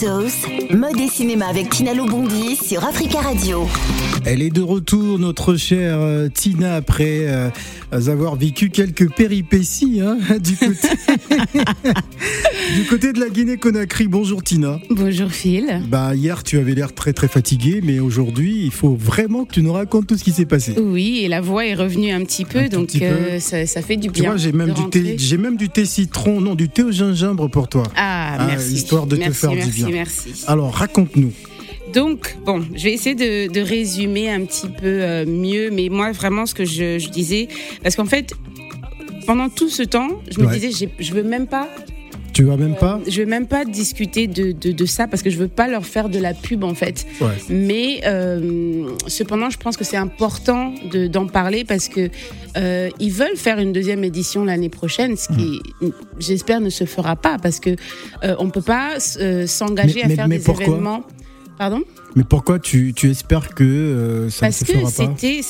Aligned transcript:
Mode 0.00 1.00
et 1.00 1.08
cinéma 1.08 1.48
avec 1.48 1.70
Tina 1.70 1.92
Lobondi 1.92 2.54
sur 2.54 2.84
Africa 2.84 3.20
Radio. 3.20 3.66
Elle 4.24 4.42
est 4.42 4.50
de 4.50 4.62
retour, 4.62 5.18
notre 5.18 5.56
chère 5.56 5.98
euh, 5.98 6.28
Tina, 6.28 6.76
après 6.76 7.26
euh, 7.26 7.50
avoir 7.92 8.36
vécu 8.36 8.70
quelques 8.70 9.10
péripéties 9.14 10.00
hein, 10.00 10.18
du, 10.40 10.56
côté... 10.56 10.88
du 12.76 12.84
côté 12.84 13.12
de 13.12 13.20
la 13.20 13.28
Guinée-Conakry. 13.28 14.08
Bonjour 14.08 14.42
Tina. 14.42 14.80
Bonjour 14.90 15.30
Phil. 15.30 15.82
Bah, 15.88 16.14
hier, 16.14 16.42
tu 16.42 16.58
avais 16.58 16.74
l'air 16.74 16.94
très 16.94 17.12
très 17.12 17.28
fatigué, 17.28 17.80
mais 17.82 17.98
aujourd'hui, 18.00 18.62
il 18.64 18.70
faut 18.70 18.94
vraiment 18.94 19.44
que 19.44 19.54
tu 19.54 19.62
nous 19.62 19.72
racontes 19.72 20.06
tout 20.06 20.16
ce 20.16 20.24
qui 20.24 20.32
s'est 20.32 20.46
passé. 20.46 20.74
Oui, 20.78 21.20
et 21.22 21.28
la 21.28 21.40
voix 21.40 21.66
est 21.66 21.74
revenue 21.74 22.10
un 22.10 22.24
petit 22.24 22.44
peu, 22.44 22.68
donc 22.68 22.90
euh, 23.00 23.40
Ça, 23.40 23.66
ça, 23.66 23.82
fait 23.82 23.96
du 23.96 24.10
bien. 24.10 24.22
Tu 24.22 24.28
vois, 24.28 24.36
j'ai 24.36 24.52
même, 24.52 24.72
du 24.72 24.88
thé, 24.90 25.16
j'ai 25.18 25.38
même 25.38 25.56
du 25.56 25.68
thé 25.68 25.84
citron, 25.84 26.40
non, 26.40 26.54
du 26.54 26.68
thé 26.68 26.82
au 26.82 26.92
gingembre 26.92 27.48
pour 27.48 27.68
toi. 27.68 27.84
Ah, 27.96 28.36
ah 28.38 28.46
merci. 28.46 28.74
Histoire 28.74 29.06
de 29.06 29.16
te 29.16 29.30
faire 29.32 29.52
merci, 29.52 29.70
du 29.70 29.76
bien. 29.76 29.88
Merci. 29.90 30.44
Alors, 30.46 30.74
raconte-nous. 30.74 31.32
Donc, 31.94 32.36
bon, 32.44 32.64
je 32.74 32.84
vais 32.84 32.92
essayer 32.92 33.14
de, 33.14 33.52
de 33.52 33.60
résumer 33.60 34.30
un 34.30 34.44
petit 34.44 34.68
peu 34.68 34.86
euh, 34.86 35.24
mieux, 35.26 35.70
mais 35.70 35.88
moi, 35.90 36.12
vraiment, 36.12 36.46
ce 36.46 36.54
que 36.54 36.64
je, 36.64 36.98
je 36.98 37.08
disais, 37.08 37.48
parce 37.82 37.96
qu'en 37.96 38.04
fait, 38.04 38.32
pendant 39.26 39.48
tout 39.48 39.68
ce 39.68 39.82
temps, 39.82 40.08
je 40.30 40.40
me 40.40 40.46
Ouais. 40.46 40.58
disais, 40.58 40.88
je 40.98 41.12
veux 41.14 41.22
même 41.22 41.46
pas 41.46 41.68
Tu 42.32 42.44
vas 42.44 42.56
même 42.56 42.76
pas 42.76 43.00
je 43.08 43.20
veux 43.22 43.26
même 43.26 43.46
pas 43.48 43.64
discuter 43.64 44.26
de, 44.28 44.52
de, 44.52 44.70
de 44.72 44.86
ça 44.86 45.08
parce 45.08 45.22
que 45.22 45.28
je 45.30 45.36
veux 45.38 45.48
pas 45.48 45.66
leur 45.66 45.84
faire 45.84 46.08
de 46.08 46.18
la 46.20 46.34
pub 46.34 46.62
en 46.62 46.74
fait. 46.74 47.04
Ouais. 47.20 47.28
Mais 47.50 48.00
euh, 48.06 48.88
cependant, 49.08 49.50
je 49.50 49.58
pense 49.58 49.76
que 49.76 49.84
c'est 49.84 49.96
important 49.96 50.72
de- 50.92 51.08
d'en 51.08 51.26
parler 51.26 51.64
parce 51.64 51.88
que 51.88 52.10
euh, 52.56 52.88
ils 53.00 53.10
veulent 53.12 53.36
faire 53.36 53.58
une 53.58 53.72
deuxième 53.72 54.04
édition 54.04 54.44
l'année 54.44 54.68
prochaine, 54.70 55.16
ce 55.16 55.28
qui, 55.28 55.60
Hmm. 55.80 55.90
j'espère, 56.20 56.60
ne 56.60 56.70
se 56.70 56.84
fera 56.84 57.16
pas 57.16 57.38
parce 57.42 57.58
que 57.60 57.70
euh, 58.24 58.34
on 58.38 58.50
peut 58.50 58.62
pas 58.62 58.96
euh, 59.20 59.46
s'engager 59.48 60.02
à 60.04 60.08
mais- 60.08 60.14
faire 60.16 60.28
mais 60.28 60.38
des 60.38 60.44
pourquoi? 60.44 60.66
événements. 60.66 61.02
Pardon 61.58 61.82
Mais 62.14 62.22
pourquoi 62.22 62.58
tu, 62.60 62.92
tu 62.94 63.10
espères 63.10 63.52
que 63.54 63.64
euh, 63.64 64.30
ça 64.30 64.46
Parce 64.46 64.60
ne 64.60 64.66
se 64.66 64.72
que 64.72 64.78
fera 64.78 64.90
pas 64.90 65.14
c'était, 65.18 65.40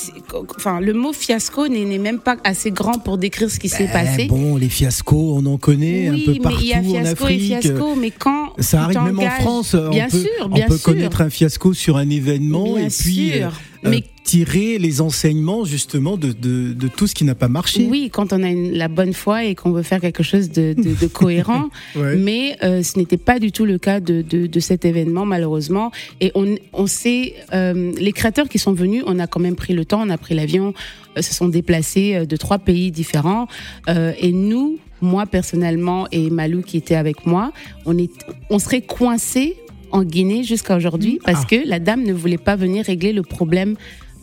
enfin, 0.56 0.80
le 0.80 0.94
mot 0.94 1.12
fiasco 1.12 1.68
n'est 1.68 1.98
même 1.98 2.18
pas 2.18 2.36
assez 2.44 2.70
grand 2.70 2.98
pour 2.98 3.18
décrire 3.18 3.50
ce 3.50 3.58
qui 3.58 3.68
s'est 3.68 3.86
Eh 3.90 3.92
passé. 3.92 4.24
Bon, 4.26 4.56
les 4.56 4.68
fiascos, 4.70 5.34
on 5.36 5.44
en 5.46 5.58
connaît 5.58 6.08
oui, 6.10 6.22
un 6.22 6.24
peu 6.24 6.32
mais 6.32 6.38
partout 6.40 6.58
il 6.62 6.68
y 6.68 6.74
a 6.74 6.78
en 6.78 6.82
fiasco 6.82 7.24
et 7.28 7.34
Afrique. 7.34 7.42
fiasco, 7.62 7.94
mais 7.94 8.10
quand 8.10 8.52
Ça 8.58 8.84
arrive 8.84 9.02
même 9.02 9.18
en 9.18 9.30
France. 9.30 9.74
on 9.74 9.90
bien 9.90 10.08
peut, 10.08 10.20
sûr, 10.22 10.30
on 10.50 10.60
peut 10.66 10.76
sûr. 10.76 10.82
connaître 10.82 11.20
un 11.20 11.30
fiasco 11.30 11.74
sur 11.74 11.96
un 11.98 12.08
événement 12.08 12.74
Bien 12.76 12.86
et 12.86 12.88
puis 12.88 13.32
sûr. 13.38 13.52
Euh, 13.84 13.90
Mais- 13.90 14.04
tirer 14.24 14.76
les 14.78 15.00
enseignements 15.00 15.64
justement 15.64 16.18
de, 16.18 16.32
de, 16.32 16.74
de 16.74 16.88
tout 16.88 17.06
ce 17.06 17.14
qui 17.14 17.24
n'a 17.24 17.34
pas 17.34 17.48
marché. 17.48 17.86
Oui, 17.90 18.10
quand 18.12 18.34
on 18.34 18.42
a 18.42 18.48
une- 18.50 18.72
la 18.72 18.88
bonne 18.88 19.14
foi 19.14 19.44
et 19.44 19.54
qu'on 19.54 19.72
veut 19.72 19.82
faire 19.82 20.00
quelque 20.02 20.22
chose 20.22 20.50
de, 20.50 20.74
cohérent. 21.12 21.68
Ouais. 21.96 22.16
Mais 22.16 22.56
euh, 22.62 22.82
ce 22.82 22.98
n'était 22.98 23.16
pas 23.16 23.38
du 23.38 23.52
tout 23.52 23.64
le 23.64 23.78
cas 23.78 24.00
de, 24.00 24.60
cet 24.60 24.84
événement, 24.84 25.24
malheureusement. 25.24 25.90
Et 26.20 26.30
on, 26.34 26.56
on 26.74 26.86
sait, 26.86 27.34
euh, 27.54 27.92
les 27.98 28.12
créateurs 28.12 28.48
qui 28.48 28.58
sont 28.58 28.72
venus, 28.72 29.02
on 29.06 29.18
a 29.18 29.26
quand 29.26 29.40
même 29.40 29.56
pris 29.56 29.72
le 29.72 29.84
temps, 29.86 30.02
on 30.06 30.10
a 30.10 30.18
pris 30.18 30.34
l'avion, 30.34 30.74
euh, 31.16 31.22
se 31.22 31.32
sont 31.34 31.48
déplacés 31.48 32.26
de 32.26 32.36
trois 32.36 32.58
pays 32.58 32.90
différents. 32.90 33.46
Et 33.88 34.32
nous, 34.32 34.78
moi 35.00 35.24
personnellement 35.26 36.06
et 36.12 36.28
Malou 36.28 36.60
qui 36.62 36.76
était 36.76 36.96
avec 36.96 37.24
moi, 37.24 37.52
on, 37.86 37.96
est, 37.96 38.10
on 38.50 38.58
serait 38.58 38.82
coincés 38.82 39.56
en 39.92 40.02
Guinée 40.04 40.42
jusqu'à 40.44 40.76
aujourd'hui 40.76 41.18
parce 41.24 41.42
Ah. 41.44 41.46
que 41.48 41.68
la 41.68 41.78
dame 41.78 42.02
ne 42.04 42.12
voulait 42.12 42.38
pas 42.38 42.56
venir 42.56 42.84
régler 42.84 43.12
le 43.12 43.22
problème 43.22 43.76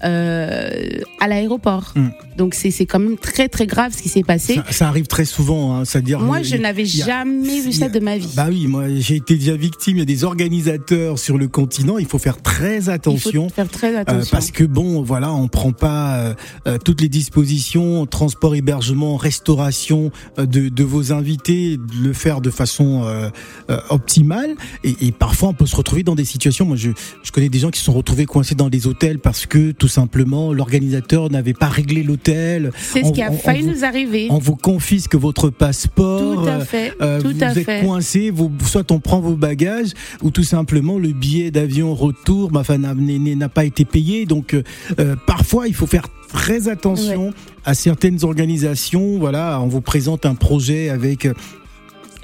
à 0.06 1.28
l'aéroport. 1.28 1.94
Mm. 1.96 2.08
Donc 2.38 2.54
c'est 2.54 2.72
c'est 2.72 2.86
quand 2.86 3.00
même 3.00 3.18
très 3.18 3.48
très 3.48 3.66
grave 3.66 3.94
ce 3.96 4.02
qui 4.02 4.10
s'est 4.10 4.24
passé. 4.24 4.56
Ça, 4.56 4.64
ça 4.72 4.88
arrive 4.88 5.08
très 5.08 5.26
souvent, 5.26 5.76
hein, 5.76 5.86
c'est-à-dire. 5.86 6.20
Moi, 6.20 6.42
je 6.44 6.56
n'avais 6.58 6.86
jamais 6.86 7.62
vu 7.62 7.72
ça 7.72 7.88
de 7.90 8.00
ma 8.00 8.18
vie. 8.18 8.30
Bah 8.36 8.48
oui, 8.50 8.68
moi 8.68 8.86
j'ai 8.98 9.16
été 9.16 9.36
déjà 9.36 9.56
victime. 9.56 9.96
Il 9.98 10.00
y 10.00 10.04
a 10.04 10.06
des 10.06 10.24
organisateurs 10.24 11.18
sur 11.20 11.38
le 11.38 11.48
continent. 11.48 11.98
Il 11.98 12.06
faut 12.08 12.18
faire 12.20 12.42
très 12.42 12.78
Il 12.78 12.84
faut 12.84 12.90
attention. 12.92 13.50
faire 13.50 13.70
très 13.70 13.96
Euh, 13.96 14.00
attention. 14.02 14.30
parce 14.32 14.52
que 14.52 14.64
bon, 14.64 15.02
voilà, 15.02 15.32
on 15.34 15.48
prend 15.48 15.72
pas 15.72 16.16
euh, 16.18 16.34
euh, 16.68 16.78
toutes 16.84 17.02
les 17.02 17.10
dispositions, 17.10 18.06
transport, 18.06 18.56
hébergement, 18.56 19.16
restauration 19.18 20.12
euh, 20.40 20.46
de, 20.46 20.70
de 20.70 20.84
vos 20.84 21.12
invités, 21.14 21.78
de 21.78 22.04
le 22.04 22.14
faire 22.14 22.42
de 22.42 22.50
façon 22.50 23.04
euh, 23.06 23.30
euh, 23.70 23.78
optimale. 23.90 24.56
Et, 24.84 24.96
et 25.08 25.12
parfois, 25.12 25.50
on 25.50 25.54
peut 25.54 25.66
se 25.66 25.76
retrouver 25.76 26.04
dans 26.04 26.16
des 26.16 26.26
situations. 26.26 26.66
Moi, 26.66 26.76
je, 26.78 26.92
je 27.24 27.32
connais 27.32 27.50
des 27.50 27.60
gens 27.60 27.70
qui 27.72 27.80
se 27.80 27.86
sont 27.86 27.94
retrouvés 27.94 28.26
coincés 28.26 28.56
dans 28.56 28.70
des 28.70 28.88
hôtels 28.88 29.20
parce 29.20 29.46
que 29.46 29.72
tout 29.72 29.88
simplement 29.96 30.54
l'organisateur 30.54 31.30
n'avait 31.32 31.54
pas 31.54 31.68
réglé 31.68 32.04
l'hôtel. 32.04 32.72
C'est 32.78 33.02
ce 33.04 33.08
on- 33.08 33.12
qui 33.12 33.22
a 33.22 33.32
failli 33.32 33.62
vous- 33.64 33.72
nous 33.72 33.84
arriver. 33.86 34.28
On 34.30 34.38
vous 34.38 34.56
confisque 34.56 35.16
votre 35.16 35.50
passeport. 35.50 36.44
Tout 36.44 36.48
à 36.50 36.60
fait. 36.60 36.94
Euh, 37.02 37.22
tout 37.22 37.30
vous 37.34 37.44
à 37.44 37.48
êtes 37.48 37.64
fait. 37.66 37.82
coincé, 37.82 38.30
vous, 38.30 38.52
soit 38.66 38.92
on 38.92 39.00
prend 39.00 39.20
vos 39.20 39.36
bagages, 39.36 39.92
ou 40.22 40.30
tout 40.32 40.44
simplement 40.44 41.00
le 41.00 41.10
billet 41.10 41.52
d'avion 41.52 41.94
retour 41.96 42.52
bah, 42.52 42.60
enfin, 42.62 42.78
n'a- 42.78 43.50
pas 43.50 43.66
été 43.66 43.86
payé. 43.86 44.26
Donc 44.26 44.54
euh, 44.54 44.64
euh, 45.00 45.16
parfois, 45.28 45.68
il 45.68 45.74
faut 45.74 45.88
faire 45.88 46.08
très 46.32 46.68
attention 46.68 47.34
à 47.64 47.74
certaines 47.74 48.24
organisations. 48.24 49.18
Voilà, 49.20 49.60
on 49.62 49.68
vous 49.68 49.82
présente 49.82 50.26
un 50.26 50.36
projet 50.36 50.90
avec. 50.90 51.28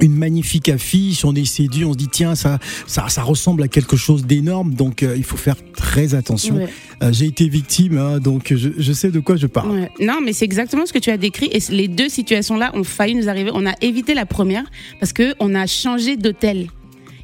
Une 0.01 0.15
magnifique 0.15 0.69
affiche, 0.69 1.23
on 1.25 1.33
est 1.35 1.45
séduit, 1.45 1.85
on 1.85 1.93
se 1.93 1.97
dit 1.97 2.09
tiens 2.11 2.35
ça 2.35 2.59
ça, 2.87 3.07
ça 3.09 3.23
ressemble 3.23 3.63
à 3.63 3.67
quelque 3.67 3.95
chose 3.95 4.25
d'énorme, 4.25 4.73
donc 4.73 5.03
euh, 5.03 5.15
il 5.15 5.23
faut 5.23 5.37
faire 5.37 5.55
très 5.73 6.15
attention. 6.15 6.55
Ouais. 6.55 6.69
Euh, 7.03 7.11
J'ai 7.13 7.25
été 7.25 7.47
victime, 7.47 7.97
hein, 7.97 8.19
donc 8.19 8.53
je, 8.55 8.69
je 8.77 8.93
sais 8.93 9.11
de 9.11 9.19
quoi 9.19 9.35
je 9.35 9.47
parle. 9.47 9.71
Ouais. 9.71 9.91
Non, 9.99 10.19
mais 10.23 10.33
c'est 10.33 10.45
exactement 10.45 10.85
ce 10.85 10.93
que 10.93 10.99
tu 10.99 11.09
as 11.09 11.17
décrit. 11.17 11.49
Et 11.51 11.59
les 11.69 11.87
deux 11.87 12.09
situations-là 12.09 12.71
ont 12.75 12.83
failli 12.83 13.15
nous 13.15 13.29
arriver. 13.29 13.51
On 13.53 13.65
a 13.65 13.73
évité 13.81 14.13
la 14.13 14.25
première 14.25 14.63
parce 14.99 15.13
que 15.13 15.35
on 15.39 15.55
a 15.55 15.65
changé 15.67 16.17
d'hôtel. 16.17 16.67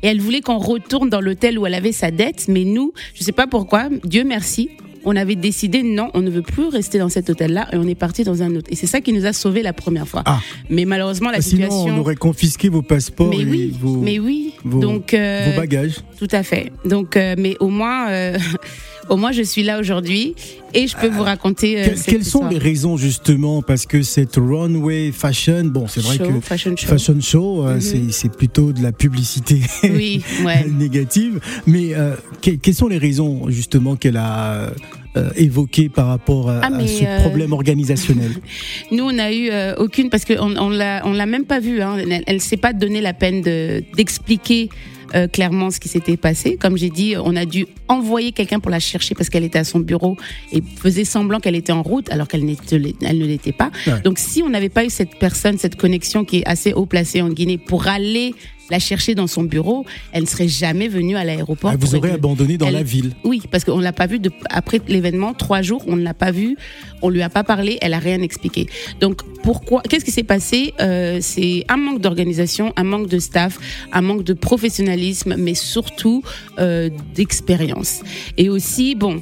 Et 0.03 0.07
elle 0.07 0.21
voulait 0.21 0.41
qu'on 0.41 0.59
retourne 0.59 1.09
dans 1.09 1.21
l'hôtel 1.21 1.57
où 1.57 1.65
elle 1.65 1.73
avait 1.73 1.91
sa 1.91 2.11
dette, 2.11 2.45
mais 2.47 2.63
nous, 2.63 2.93
je 3.15 3.23
sais 3.23 3.31
pas 3.31 3.47
pourquoi, 3.47 3.89
Dieu 4.03 4.23
merci, 4.23 4.69
on 5.09 5.15
avait 5.15 5.35
décidé 5.35 5.81
non, 5.83 6.09
on 6.13 6.21
ne 6.21 6.29
veut 6.29 6.41
plus 6.41 6.67
rester 6.67 6.99
dans 6.99 7.09
cet 7.09 7.29
hôtel-là 7.29 7.69
et 7.71 7.77
on 7.77 7.87
est 7.87 7.95
parti 7.95 8.23
dans 8.23 8.43
un 8.43 8.53
autre. 8.55 8.67
Et 8.69 8.75
c'est 8.75 8.87
ça 8.87 9.01
qui 9.01 9.13
nous 9.13 9.25
a 9.25 9.33
sauvés 9.33 9.63
la 9.63 9.73
première 9.73 10.07
fois. 10.07 10.21
Ah. 10.25 10.39
Mais 10.69 10.85
malheureusement, 10.85 11.31
la 11.31 11.41
Sinon, 11.41 11.63
situation. 11.69 11.95
on 11.95 11.99
aurait 12.01 12.15
confisqué 12.15 12.69
vos 12.69 12.81
passeports 12.81 13.29
mais 13.29 13.39
et 13.41 13.45
oui, 13.45 13.73
vos, 13.81 13.97
mais 13.97 14.19
oui. 14.19 14.53
vos- 14.65 14.79
Donc, 14.79 15.13
euh, 15.13 15.51
vos 15.51 15.59
bagages. 15.61 15.95
Tout 16.19 16.27
à 16.31 16.43
fait. 16.43 16.71
Donc, 16.85 17.15
euh, 17.15 17.35
mais 17.37 17.55
au 17.59 17.69
moins, 17.69 18.09
euh, 18.09 18.37
au 19.09 19.15
moins, 19.17 19.31
je 19.31 19.43
suis 19.43 19.63
là 19.63 19.79
aujourd'hui 19.79 20.35
et 20.73 20.87
je 20.87 20.97
peux 20.97 21.07
vous 21.07 21.23
raconter. 21.23 21.75
Que- 21.75 21.95
cette 21.95 22.05
quelles 22.05 22.25
sont 22.25 22.47
les 22.49 22.57
raisons 22.57 22.97
justement 22.97 23.61
Parce 23.61 23.85
que 23.85 24.01
cette 24.01 24.35
runway 24.35 25.11
fashion, 25.13 25.63
bon, 25.65 25.87
c'est 25.87 26.01
vrai 26.01 26.17
Show, 26.17 26.25
que 26.25 26.39
fashion 26.41 26.75
show. 26.75 26.87
fashion 26.87 27.21
show, 27.21 27.63
Mhm. 27.63 28.11
c'est- 28.11 28.29
plutôt 28.37 28.73
de 28.73 28.83
la 28.83 28.91
publicité 28.91 29.61
Oui, 29.83 30.21
ouais. 30.45 30.65
négative. 30.69 31.39
Mais 31.65 31.93
que- 32.41 32.51
quelles 32.51 32.75
sont 32.75 32.87
les 32.89 32.97
raisons 32.97 33.49
justement 33.49 33.95
qu'elle 33.95 34.17
a 34.17 34.71
euh, 35.17 35.29
évoquées 35.35 35.89
par 35.89 36.07
rapport 36.07 36.49
à, 36.49 36.59
Ah, 36.63 36.67
à 36.67 36.87
ce 36.87 37.03
euh, 37.03 37.19
problème 37.21 37.51
organisationnel 37.53 38.31
Nous, 38.91 39.03
on 39.03 39.17
a 39.17 39.31
eu 39.31 39.49
euh, 39.51 39.75
aucune 39.77 40.09
parce 40.09 40.25
qu'on 40.25 40.55
on 40.57 40.69
l'a, 40.69 41.01
on 41.05 41.13
l'a 41.13 41.25
même 41.25 41.45
pas 41.45 41.59
vu. 41.59 41.81
Hein. 41.81 41.97
Elle, 41.99 42.23
elle 42.25 42.41
s'est 42.41 42.57
pas 42.57 42.73
donné 42.73 43.01
la 43.01 43.13
peine 43.13 43.41
de 43.41 43.83
d'expliquer. 43.95 44.69
euh, 45.15 45.27
clairement 45.27 45.71
ce 45.71 45.79
qui 45.79 45.87
s'était 45.87 46.17
passé. 46.17 46.57
Comme 46.59 46.77
j'ai 46.77 46.89
dit, 46.89 47.15
on 47.17 47.35
a 47.37 47.45
dû 47.45 47.65
envoyer 47.87 48.33
quelqu'un 48.33 48.59
pour 48.59 48.71
la 48.71 48.79
chercher 48.79 49.15
parce 49.15 49.29
qu'elle 49.29 49.45
était 49.45 49.59
à 49.59 49.63
son 49.63 49.79
bureau 49.79 50.17
et 50.51 50.61
faisait 50.75 51.05
semblant 51.05 51.39
qu'elle 51.39 51.55
était 51.55 51.71
en 51.71 51.81
route 51.81 52.11
alors 52.11 52.27
qu'elle 52.27 52.43
n'était, 52.43 52.81
elle 53.01 53.17
ne 53.19 53.25
l'était 53.25 53.53
pas. 53.53 53.71
Ouais. 53.85 54.01
Donc 54.03 54.19
si 54.19 54.43
on 54.43 54.49
n'avait 54.49 54.69
pas 54.69 54.83
eu 54.83 54.89
cette 54.89 55.17
personne, 55.17 55.57
cette 55.57 55.77
connexion 55.77 56.25
qui 56.25 56.39
est 56.39 56.45
assez 56.45 56.73
haut 56.73 56.85
placée 56.85 57.21
en 57.21 57.29
Guinée 57.29 57.57
pour 57.57 57.87
aller 57.87 58.35
la 58.69 58.79
chercher 58.79 59.15
dans 59.15 59.27
son 59.27 59.43
bureau, 59.43 59.85
elle 60.11 60.23
ne 60.23 60.27
serait 60.27 60.47
jamais 60.47 60.87
venue 60.87 61.15
à 61.15 61.23
l'aéroport. 61.23 61.71
Ah, 61.73 61.77
Vous 61.79 61.95
aurez 61.95 62.11
abandonné 62.11 62.57
dans 62.57 62.67
elle- 62.67 62.73
la 62.73 62.83
ville. 62.83 63.13
Oui, 63.23 63.41
parce 63.49 63.63
qu'on 63.63 63.79
l'a 63.79 63.93
pas 63.93 64.07
vue 64.07 64.19
de, 64.19 64.29
après 64.49 64.81
l'événement, 64.87 65.33
trois 65.33 65.61
jours, 65.61 65.83
on 65.87 65.95
ne 65.95 66.03
l'a 66.03 66.13
pas 66.13 66.31
vue, 66.31 66.57
on 67.01 67.09
lui 67.09 67.21
a 67.21 67.29
pas 67.29 67.43
parlé, 67.43 67.77
elle 67.81 67.93
a 67.93 67.99
rien 67.99 68.21
expliqué. 68.21 68.67
Donc 68.99 69.21
pourquoi 69.43 69.81
Qu'est-ce 69.83 70.03
qui 70.05 70.11
s'est 70.11 70.23
passé 70.23 70.73
Euh, 70.79 71.19
C'est 71.21 71.63
un 71.69 71.77
manque 71.77 72.01
d'organisation, 72.01 72.73
un 72.75 72.83
manque 72.83 73.07
de 73.07 73.19
staff, 73.19 73.57
un 73.93 74.01
manque 74.01 74.23
de 74.23 74.33
professionnalisme, 74.33 75.35
mais 75.37 75.53
surtout 75.53 76.23
euh, 76.59 76.89
d'expérience. 77.15 78.01
Et 78.37 78.49
aussi, 78.49 78.95
bon. 78.95 79.21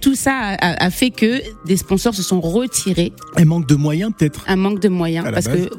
Tout 0.00 0.14
ça 0.14 0.56
a, 0.60 0.90
fait 0.90 1.10
que 1.10 1.42
des 1.66 1.76
sponsors 1.76 2.14
se 2.14 2.22
sont 2.22 2.40
retirés, 2.40 3.12
Elle 3.36 3.46
manque 3.46 3.66
de 3.66 3.74
moyens 3.74 4.12
peut-être? 4.16 4.44
Un 4.46 4.54
manque 4.54 4.78
de 4.78 4.88
moyens, 4.88 5.26
parce 5.32 5.46
base. 5.46 5.66
que 5.68 5.70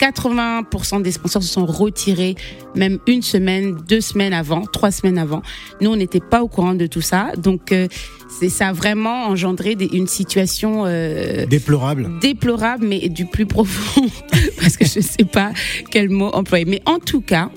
80% 0.00 1.02
des 1.02 1.12
sponsors 1.12 1.42
se 1.42 1.48
sont 1.48 1.66
retirés, 1.66 2.34
même 2.74 2.98
une 3.06 3.22
semaine, 3.22 3.76
deux 3.88 4.00
semaines 4.00 4.32
avant, 4.32 4.62
trois 4.66 4.90
semaines 4.90 5.18
avant. 5.18 5.42
Nous, 5.80 5.90
on 5.90 5.96
n'était 5.96 6.20
pas 6.20 6.42
au 6.42 6.48
courant 6.48 6.74
de 6.74 6.86
tout 6.86 7.00
ça. 7.00 7.32
Donc, 7.36 7.72
euh, 7.72 7.88
c'est 8.28 8.48
ça 8.48 8.68
a 8.68 8.72
vraiment 8.72 9.24
engendré 9.26 9.74
des- 9.74 9.86
une 9.92 10.06
situation 10.06 10.84
euh, 10.86 11.46
Déplorable. 11.46 12.08
déplorable, 12.20 12.86
mais 12.86 13.08
du 13.08 13.24
plus 13.26 13.46
profond, 13.46 14.06
parce 14.60 14.76
que 14.76 14.84
je 14.86 14.98
ne 14.98 15.04
sais 15.04 15.24
pas 15.24 15.52
quel 15.90 16.08
mot 16.10 16.28
employer. 16.28 16.64
Mais 16.64 16.82
en 16.86 16.98
tout 16.98 17.20
cas, 17.20 17.50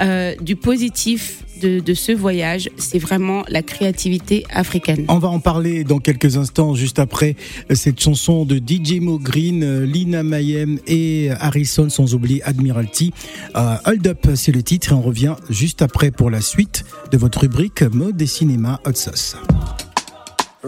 euh, 0.00 0.34
du 0.40 0.56
positif 0.56 1.44
de, 1.60 1.80
de 1.80 1.94
ce 1.94 2.12
voyage, 2.12 2.70
c'est 2.76 2.98
vraiment 2.98 3.44
la 3.48 3.62
créativité 3.62 4.44
africaine. 4.50 5.04
On 5.08 5.18
va 5.18 5.28
en 5.28 5.40
parler 5.40 5.84
dans 5.84 5.98
quelques 5.98 6.36
instants, 6.36 6.74
juste 6.74 6.98
après 6.98 7.36
cette 7.70 8.00
chanson 8.00 8.44
de 8.44 8.56
DJ 8.56 9.00
Mo 9.00 9.18
Green, 9.18 9.84
Lina 9.84 10.22
Mayem 10.22 10.78
et 10.86 11.30
Harrison, 11.38 11.88
sans 11.88 12.14
oublier 12.14 12.42
Admiralty. 12.42 13.12
Euh, 13.56 13.76
Hold 13.86 14.06
Up, 14.08 14.26
c'est 14.34 14.52
le 14.52 14.62
titre, 14.62 14.92
et 14.92 14.94
on 14.94 15.02
revient 15.02 15.34
juste 15.48 15.82
après 15.82 16.10
pour 16.10 16.30
la 16.30 16.40
suite 16.40 16.84
de 17.12 17.18
votre 17.18 17.40
rubrique 17.40 17.82
mode 17.82 18.20
et 18.20 18.26
cinéma 18.26 18.80
hot 18.86 18.94
sauce. 18.94 19.36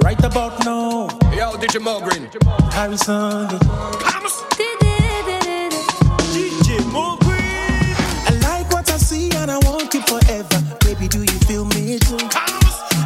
Right 0.03 0.23
about 0.25 0.65
now, 0.65 1.09
Yo, 1.37 1.59
DJ 1.61 1.79
Mo 1.79 2.01
Green. 2.01 2.23
Harrison. 2.75 3.49
Baby, 11.03 11.27
do 11.27 11.33
you 11.33 11.39
feel 11.49 11.65
me 11.65 11.99
too? 11.99 12.17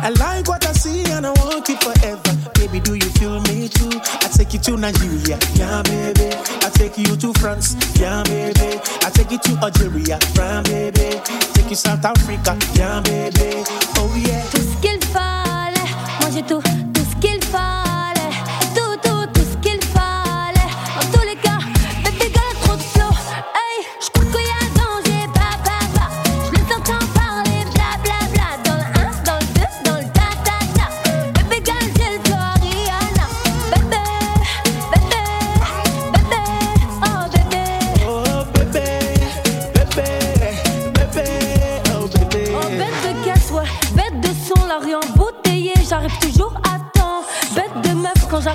I 0.05 0.13
like 0.19 0.49
what 0.49 0.67
I 0.67 0.73
see 0.73 1.03
and 1.13 1.25
I 1.25 1.31
want 1.31 1.71
it 1.71 1.83
forever. 1.83 2.51
Baby, 2.53 2.79
do 2.81 2.93
you 2.93 3.09
feel 3.17 3.41
me 3.49 3.71
too? 3.71 3.89
I 4.21 4.29
take 4.29 4.53
you 4.53 4.59
to 4.69 4.77
Nigeria, 4.77 5.39
yeah, 5.55 5.81
baby. 5.81 6.29
I 6.61 6.69
take 6.75 6.99
you 6.99 7.17
to 7.17 7.33
France, 7.41 7.75
yeah, 7.99 8.23
baby. 8.25 8.79
I 9.01 9.09
take 9.09 9.31
you 9.31 9.39
to 9.39 9.53
Algeria, 9.65 10.19
yeah, 10.35 10.61
baby. 10.65 11.09
Take 11.55 11.71
you 11.71 11.77
South 11.77 12.05
Africa, 12.05 12.59
yeah, 12.75 13.01
baby. 13.01 13.65
Oh 13.97 14.13
yeah. 14.15 14.45
tout 14.51 14.61
ce 14.61 14.77
qu'il 14.83 15.03
fallait. 15.07 15.89
Moi 16.21 16.29
j'ai 16.35 16.43
tout, 16.43 16.61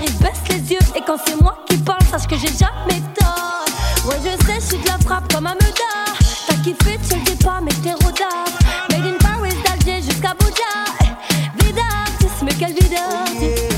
j'arrive, 0.01 0.19
baisse 0.19 0.41
les 0.49 0.73
yeux. 0.73 0.79
Et 0.95 1.01
quand 1.05 1.17
c'est 1.25 1.35
moi 1.35 1.57
qui 1.67 1.77
parle, 1.77 2.01
sache 2.09 2.27
que 2.27 2.35
j'ai 2.35 2.47
jamais 2.47 3.01
tort. 3.19 3.65
Ouais, 4.05 4.17
je 4.23 4.45
sais, 4.45 4.55
je 4.55 4.65
suis 4.65 4.77
de 4.77 4.87
la 4.87 4.97
frappe 4.99 5.31
comme 5.33 5.47
un 5.47 5.53
meuda. 5.53 6.17
T'as 6.47 6.55
kiffé, 6.55 6.99
tu 7.07 7.15
le 7.15 7.21
dis 7.23 7.43
pas, 7.43 7.59
mais 7.61 7.71
t'es 7.83 7.93
roda. 7.93 8.29
Made 8.89 9.05
in 9.05 9.17
Paris, 9.19 9.53
d'Alger 9.65 10.01
jusqu'à 10.01 10.33
Bouddha. 10.39 10.85
Vida 11.63 11.81
artiste, 12.05 12.41
mais 12.43 12.53
quelle 12.53 12.73
vida 12.73 13.70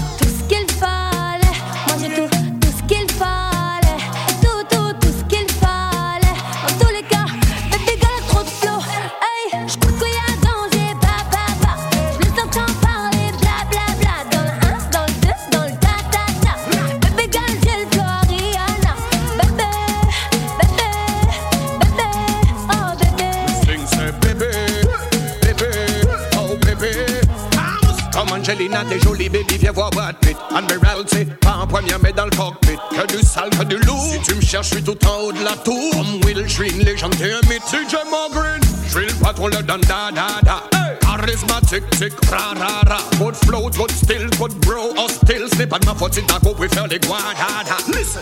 Angelina, 28.54 28.84
t'es 28.88 29.00
jolie 29.00 29.30
baby, 29.30 29.58
viens 29.58 29.72
voir 29.72 29.90
Brad 29.90 30.16
Pitt. 30.18 30.38
Admiralty, 30.56 31.26
pas 31.42 31.56
en 31.56 31.66
première 31.66 32.00
mais 32.00 32.12
dans 32.12 32.26
le 32.26 32.32
cockpit. 32.32 32.78
Que 32.92 33.18
du 33.18 33.24
sale, 33.24 33.50
que 33.50 33.64
du 33.64 33.78
lourd. 33.78 34.06
Si 34.12 34.20
tu 34.20 34.36
me 34.36 34.42
cherches, 34.42 34.70
je 34.70 34.76
suis 34.76 34.84
tout 34.84 34.98
en 35.08 35.22
haut 35.22 35.32
de 35.32 35.44
la 35.44 35.56
tour. 35.58 35.92
Comme 35.92 36.24
Will, 36.24 36.44
je 36.46 36.54
suis 36.54 36.70
une 36.70 36.84
légende, 36.84 37.16
t'es 37.18 37.32
un 37.32 37.42
mythe. 37.50 37.64
DJ 37.68 37.96
Mo 38.12 38.30
Green, 38.32 38.62
je 38.86 39.00
suis 39.00 39.08
le 39.08 39.14
patron, 39.16 39.48
le 39.48 39.64
don 39.64 39.80
da 39.80 40.12
da 40.12 40.28
da. 40.44 40.64
Hey. 40.74 40.98
Charismatique, 41.02 41.90
tic, 41.92 42.14
ra 42.30 42.54
ra 42.54 42.82
ra. 42.88 42.98
Trop 43.12 43.32
de 43.32 43.38
flow, 43.38 43.70
trop 43.72 43.88
de 43.88 43.92
style, 43.92 44.30
trop 44.30 44.48
de 44.48 44.54
bro. 44.56 44.94
Hostile, 44.98 45.48
c'est 45.58 45.68
pas 45.68 45.80
de 45.80 45.86
ma 45.88 45.96
faute 45.96 46.14
si 46.14 46.24
t'as 46.24 46.40
compris 46.40 46.70
faire 46.70 46.86
les 46.88 47.00
guadada. 47.00 47.78
Listen. 47.88 48.22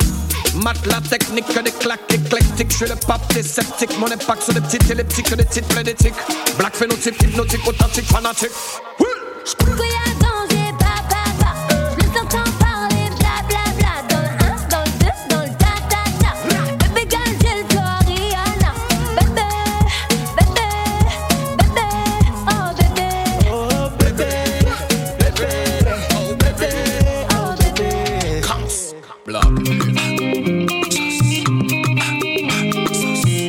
Matelas 0.63 1.01
technique, 1.09 1.47
que 1.47 1.59
des 1.59 1.71
claques 1.71 2.13
éclectiques. 2.13 2.71
Je 2.71 2.77
suis 2.77 2.87
le 2.87 2.95
pape 2.95 3.33
sceptiques. 3.41 3.99
Mon 3.99 4.09
impact 4.09 4.43
sur 4.43 4.53
des 4.53 4.61
petites 4.61 4.89
elliptiques, 4.89 5.29
que 5.29 5.35
des 5.35 5.45
titres 5.45 5.71
frénétiques. 5.73 6.13
Black 6.57 6.75
phénotype, 6.75 7.21
hypnotique, 7.21 7.67
authentique, 7.67 8.05
fanatique. 8.05 8.51
Oui. 8.99 9.07
J'crois 9.45 9.75
qu'il 9.75 9.85
y 9.85 9.95
a 9.95 10.13
danger, 10.19 10.67
bah, 10.79 10.99
bah, 11.09 11.29
bah. 11.39 11.53
J'les 11.97 12.15
entends 12.21 12.51
parler, 12.59 13.05
bla, 13.19 13.35
bla, 13.47 13.63
bla. 13.77 13.93
Dans 14.09 14.21
le 14.21 14.31
1, 14.45 14.67
dans 14.69 14.83
le 14.83 14.91
2, 14.99 15.05
dans 15.29 15.41
le 15.43 15.49
ta, 15.57 15.73
ta, 15.89 16.01
ta. 16.21 16.31
Baby 16.93 17.03
girl, 17.09 17.31
j'ai 17.41 17.55
le 17.57 17.65
flow, 17.69 17.91
Rihanna. 18.07 18.71
Bébé, 19.17 19.49
bébé, 20.37 20.67
bébé, 21.57 21.87
oh 22.49 22.67
bébé. 22.77 23.09
Oh 23.51 23.89
bébé, 23.99 24.31
bébé, 25.19 25.51
Oh 26.13 26.29
baby, 26.39 26.71
Oh 27.31 27.49
bébé. 27.59 27.91
comes. 28.41 28.77
Blood. 29.25 29.53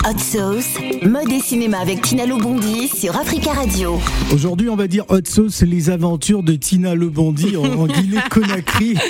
Hot 0.05 0.19
Sauce, 0.19 0.75
mode 1.05 1.31
et 1.33 1.41
cinéma 1.41 1.79
avec 1.79 2.01
Tina 2.03 2.27
Lobondi 2.27 2.89
sur 2.89 3.17
Africa 3.17 3.53
Radio. 3.53 3.99
Aujourd'hui, 4.33 4.69
on 4.69 4.77
va 4.77 4.87
dire 4.87 5.05
hot 5.09 5.19
sauce, 5.25 5.63
les 5.63 5.91
aventures 5.91 6.43
de 6.43 6.55
Tina 6.55 6.95
Lebondi 6.95 7.57
en, 7.57 7.65
en 7.65 7.87
Guinée-Conakry. 7.87 8.95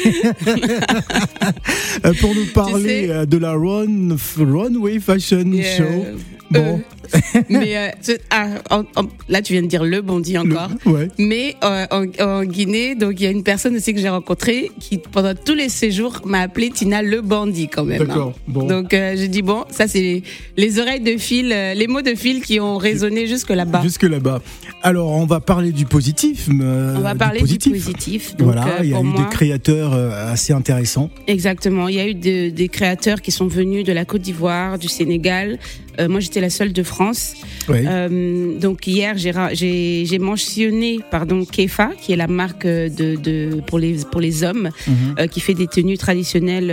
Euh, 2.04 2.12
Pour 2.20 2.34
nous 2.34 2.46
parler 2.54 3.06
sais- 3.06 3.10
euh, 3.10 3.26
de 3.26 3.36
la 3.36 3.52
run, 3.52 4.16
Runway 4.38 4.98
Fashion 4.98 5.44
Yeah. 5.52 5.76
Show. 5.76 6.04
Bon, 6.50 6.80
Mais 7.48 7.76
euh, 7.76 7.88
ah, 8.30 8.46
en- 8.70 8.84
en- 8.96 9.08
là, 9.28 9.42
tu 9.42 9.52
viens 9.52 9.62
de 9.62 9.66
dire 9.66 9.84
le 9.84 10.00
bondi 10.02 10.36
encore. 10.38 10.68
ouais. 10.86 11.08
Mais 11.18 11.56
euh, 11.64 11.86
en, 11.90 12.04
en 12.24 12.44
Guinée, 12.44 12.94
donc 12.94 13.14
il 13.18 13.24
y 13.24 13.26
a 13.26 13.30
une 13.30 13.42
personne 13.42 13.76
aussi 13.76 13.92
que 13.94 14.00
j'ai 14.00 14.08
rencontrée 14.08 14.70
qui 14.80 14.98
pendant 14.98 15.34
tous 15.34 15.54
les 15.54 15.68
séjours 15.68 16.20
m'a 16.24 16.40
appelé 16.40 16.70
Tina 16.70 17.02
le 17.02 17.20
bandit 17.20 17.68
quand 17.68 17.84
même. 17.84 18.02
hein. 18.02 18.06
D'accord, 18.06 18.32
bon. 18.46 18.66
Donc 18.66 18.94
euh, 18.94 19.14
j'ai 19.16 19.28
dit 19.28 19.42
bon, 19.42 19.64
ça 19.70 19.88
c'est 19.88 20.22
les 20.56 20.78
oreilles 20.78 21.00
de 21.00 21.16
fil, 21.18 21.52
euh, 21.52 21.74
les 21.74 21.86
mots 21.86 22.02
de 22.02 22.14
fil 22.14 22.42
qui 22.42 22.60
ont 22.60 22.76
résonné 22.78 23.26
jusque 23.26 23.50
là-bas. 23.50 23.82
jusque 23.82 24.02
là-bas. 24.04 24.40
Alors, 24.84 25.10
on 25.10 25.26
va 25.26 25.38
parler 25.40 25.70
du 25.70 25.84
positif. 25.86 26.48
On 26.50 27.00
va 27.00 27.12
du 27.12 27.18
parler 27.18 27.40
positif. 27.40 27.72
du 27.72 27.78
positif. 27.78 28.36
Donc, 28.36 28.46
Voilà, 28.52 28.82
il 28.82 28.90
y 28.90 28.94
a 28.94 29.00
eu 29.00 29.02
moi, 29.04 29.22
des 29.22 29.28
créateurs 29.30 29.92
assez 29.94 30.52
intéressants. 30.52 31.08
Exactement. 31.28 31.86
Il 31.88 31.94
y 31.94 32.00
a 32.00 32.08
eu 32.08 32.14
de- 32.14 32.50
des 32.50 32.68
créateurs 32.68 33.20
qui 33.22 33.30
sont 33.30 33.46
venus 33.46 33.84
de 33.84 33.92
la 33.92 34.04
Côte 34.04 34.22
d'Ivoire, 34.22 34.78
du 34.78 34.88
Sénégal. 34.88 35.58
Euh, 36.00 36.08
moi, 36.08 36.20
j'étais 36.20 36.40
la 36.40 36.50
seule 36.50 36.72
de 36.72 36.82
France. 36.82 37.34
Euh, 37.70 38.58
donc 38.58 38.86
hier, 38.86 39.14
j'ai 39.18 40.18
mentionné 40.18 40.98
pardon 41.10 41.44
Kefa, 41.44 41.90
qui 42.00 42.12
est 42.12 42.16
la 42.16 42.26
marque 42.26 42.64
euh, 42.64 42.88
de, 42.88 43.16
de 43.16 43.60
pour 43.66 43.78
les 43.78 43.96
pour 44.10 44.20
les 44.20 44.42
hommes, 44.42 44.70
Mhm. 44.88 45.14
euh, 45.18 45.26
qui 45.26 45.40
fait 45.40 45.54
des 45.54 45.66
tenues 45.66 45.98
traditionnelles. 45.98 46.70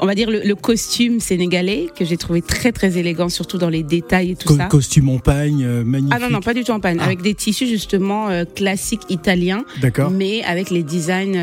on 0.00 0.06
va 0.06 0.14
dire 0.14 0.30
le, 0.30 0.40
le 0.44 0.54
costume 0.54 1.20
sénégalais 1.20 1.86
que 1.96 2.04
j'ai 2.04 2.16
trouvé 2.18 2.42
très 2.42 2.72
très 2.72 2.98
élégant, 2.98 3.28
surtout 3.30 3.58
dans 3.58 3.70
les 3.70 3.82
détails 3.82 4.32
et 4.32 4.36
tout 4.36 4.48
Co- 4.48 4.56
ça. 4.56 4.64
costume 4.66 5.08
en 5.08 5.18
pagne, 5.18 5.64
magnifique. 5.84 6.12
Ah 6.14 6.18
non 6.18 6.28
non, 6.30 6.40
pas 6.40 6.52
du 6.54 6.64
tout 6.64 6.72
en 6.72 6.80
panne, 6.80 6.98
Ah. 7.00 7.04
avec 7.06 7.22
des 7.22 7.34
tissus 7.34 7.66
justement 7.66 8.28
classiques 8.54 9.02
italiens 9.08 9.64
D'accord. 9.80 10.10
mais 10.10 10.42
avec 10.44 10.70
les 10.70 10.82
designs 10.82 11.38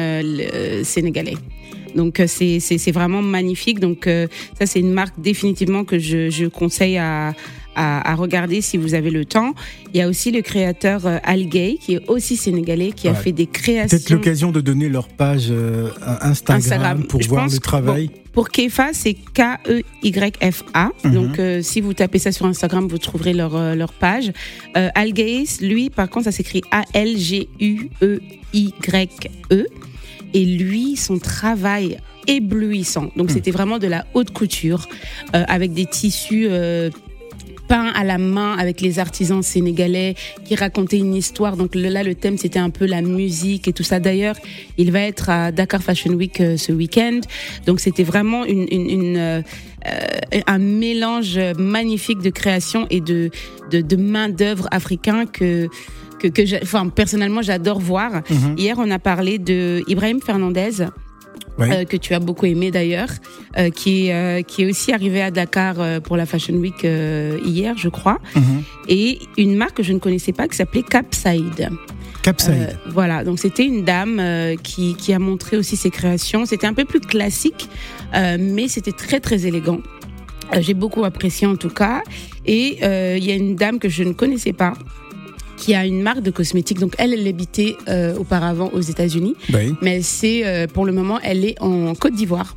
sénégalais. 0.84 1.38
Donc 1.96 2.20
euh, 2.20 2.28
c'est 2.28 2.92
vraiment 2.92 3.22
magnifique. 3.22 3.80
Donc 3.80 4.08
euh, 4.08 4.28
ça 4.60 4.66
c'est 4.66 4.80
une 4.80 4.92
marque 4.94 5.20
définitivement 5.20 5.84
que 5.84 6.00
je, 6.00 6.30
je 6.30 6.46
conseille 6.46 6.98
à, 6.98 7.34
à 7.76 8.12
à 8.12 8.16
regarder 8.16 8.62
si 8.62 8.78
vous 8.78 8.94
avez 8.94 9.10
le 9.10 9.26
temps. 9.26 9.54
Il 9.94 9.98
y 9.98 10.02
a 10.02 10.08
aussi 10.08 10.32
le 10.32 10.42
créateur 10.42 11.06
euh, 11.08 11.18
Al 11.24 11.46
Gay 11.48 11.78
qui 11.82 11.96
est 11.96 12.10
aussi 12.10 12.36
sénégalais 12.38 12.92
qui 12.92 13.08
a 13.08 13.16
fait 13.16 13.32
des 13.32 13.46
Peut-être 13.48 13.62
créations. 13.62 14.16
l'occasion 14.16 14.52
de 14.52 14.62
donner 14.62 14.90
leur 14.90 15.08
page 15.08 15.48
euh, 15.50 15.90
Instagram, 16.22 16.58
Instagram. 16.60 17.04
pour 17.06 17.22
Je 17.22 17.30
voir 17.30 17.46
le 17.48 17.52
que- 17.52 17.58
travail. 17.60 18.08
bon, 18.08 18.14
pour 18.34 18.50
Kefa, 18.50 18.90
c'est 18.94 19.14
K-E-Y-F-A. 19.14 20.90
Mhm. 21.04 21.14
Donc, 21.14 21.38
euh, 21.40 21.62
si 21.62 21.82
vous 21.82 21.94
tapez 21.94 22.18
ça 22.18 22.32
sur 22.32 22.48
Instagram, 22.48 22.88
vous 22.88 22.98
trouverez 22.98 23.34
leur, 23.34 23.76
leur 23.76 23.94
page. 23.94 24.32
Al 24.74 25.14
Gaze, 25.14 25.62
lui, 25.62 25.92
par 25.92 26.10
contre, 26.10 26.26
ça 26.26 26.32
s'écrit 26.32 26.64
A-L-G-U-E-Y-E. 28.54 29.66
Et 30.34 30.46
lui, 30.46 30.96
son 30.96 31.20
travail 31.20 31.98
éblouissant. 32.28 33.12
Donc, 33.16 33.32
c'était 33.32 33.52
vraiment 33.52 33.78
de 33.80 33.88
la 33.88 34.06
haute 34.14 34.32
couture 34.32 34.88
euh, 35.36 35.44
avec 35.48 35.74
des 35.74 35.86
tissus. 35.86 36.48
euh, 36.50 36.90
peint 37.70 37.94
à 37.96 38.04
la 38.04 38.18
main 38.18 38.58
avec 38.58 38.82
les 38.82 39.00
artisans 39.00 39.42
sénégalais, 39.42 40.16
qui 40.44 40.54
racontait 40.54 40.98
une 40.98 41.16
histoire. 41.16 41.56
Donc 41.56 41.76
le- 41.76 41.88
là, 41.88 42.04
le 42.04 42.14
thème, 42.14 42.38
c'était 42.38 42.60
un 42.60 42.70
peu 42.70 42.86
la 42.86 43.02
musique 43.02 43.70
et 43.70 43.74
tout 43.74 43.84
ça. 43.84 44.02
D'ailleurs, 44.02 44.36
il 44.78 44.92
va 44.92 45.00
être 45.00 45.30
à 45.30 45.52
Dakar 45.54 45.82
Fashion 45.82 46.12
Week 46.12 46.42
euh, 46.42 46.58
ce 46.58 46.74
week-end. 46.74 47.22
Donc 47.66 47.80
c'était 47.80 48.04
vraiment 48.04 48.44
une, 48.44 48.68
une, 48.70 48.90
une, 48.90 49.18
euh, 49.18 49.42
un 50.46 50.58
mélange 50.60 51.40
magnifique 51.58 52.20
de 52.20 52.30
création 52.32 52.86
et 52.90 53.00
de, 53.00 53.30
de, 53.72 53.80
de 53.80 53.96
main 53.96 54.28
d'œuvre 54.28 54.68
africain 54.72 55.26
que 55.26 55.70
que, 56.28 56.64
enfin, 56.64 56.90
personnellement 56.90 57.42
j'adore 57.42 57.80
voir. 57.80 58.22
Mhm. 58.30 58.56
Hier, 58.58 58.76
on 58.78 58.90
a 58.92 59.00
parlé 59.00 59.38
de 59.40 59.84
Ibrahim 59.88 60.20
Fernandez, 60.22 60.86
Ouais. 61.58 61.70
euh, 61.72 61.84
que 61.86 61.98
tu 61.98 62.14
as 62.16 62.20
beaucoup 62.20 62.46
aimé 62.48 62.72
d'ailleurs, 62.72 63.10
euh, 63.58 63.70
qui 63.70 64.08
est 64.08 64.14
euh, 64.14 64.42
qui 64.42 64.64
est 64.64 64.70
aussi 64.70 64.92
arrivé 64.92 65.22
à 65.22 65.30
Dakar 65.30 65.76
pour 66.02 66.18
la 66.18 66.26
Fashion 66.26 66.56
Week 66.56 66.84
hier, 66.84 67.76
je 67.78 67.90
crois, 67.90 68.20
Mhm. 68.36 68.64
et 68.88 69.20
une 69.38 69.56
marque 69.56 69.78
que 69.78 69.84
je 69.84 69.94
ne 69.94 70.00
connaissais 70.00 70.32
pas 70.34 70.48
qui 70.48 70.58
s'appelait 70.58 70.84
Capside. 70.84 71.70
Capside. 72.24 72.78
Voilà, 72.88 73.24
donc 73.24 73.38
c'était 73.40 73.66
une 73.66 73.84
dame 73.84 74.22
qui, 74.64 74.96
qui 74.96 75.12
a 75.14 75.20
montré 75.20 75.58
aussi 75.58 75.76
ses 75.76 75.90
créations. 75.92 76.46
C'était 76.46 76.68
un 76.68 76.74
peu 76.74 76.86
plus 76.86 77.02
classique, 77.02 77.68
mais 78.40 78.68
c'était 78.68 78.94
très 78.94 79.20
très 79.20 79.46
élégant. 79.46 79.80
J'ai 80.60 80.74
beaucoup 80.74 81.04
apprécié 81.04 81.46
en 81.48 81.56
tout 81.56 81.70
cas. 81.70 82.02
Et 82.46 82.78
il 83.18 83.24
y 83.26 83.32
a 83.32 83.36
une 83.36 83.56
dame 83.56 83.78
que 83.78 83.90
je 83.90 84.04
ne 84.04 84.14
connaissais 84.14 84.54
pas 84.54 84.74
qui 85.64 85.74
a 85.76 85.86
une 85.86 86.02
marque 86.02 86.22
de 86.22 86.32
cosmétiques. 86.32 86.80
Donc 86.80 86.94
elle, 86.98 87.14
elle 87.14 87.28
habitait 87.28 87.76
euh, 87.88 88.16
auparavant 88.18 88.70
aux 88.74 88.82
États-Unis, 88.82 89.36
Oui. 89.54 89.74
mais 89.82 90.02
c'est 90.02 90.46
euh, 90.46 90.68
pour 90.68 90.86
le 90.86 90.92
moment, 90.92 91.20
elle 91.24 91.46
est 91.46 91.56
en 91.62 91.94
Côte 91.96 92.16
d'Ivoire. 92.16 92.56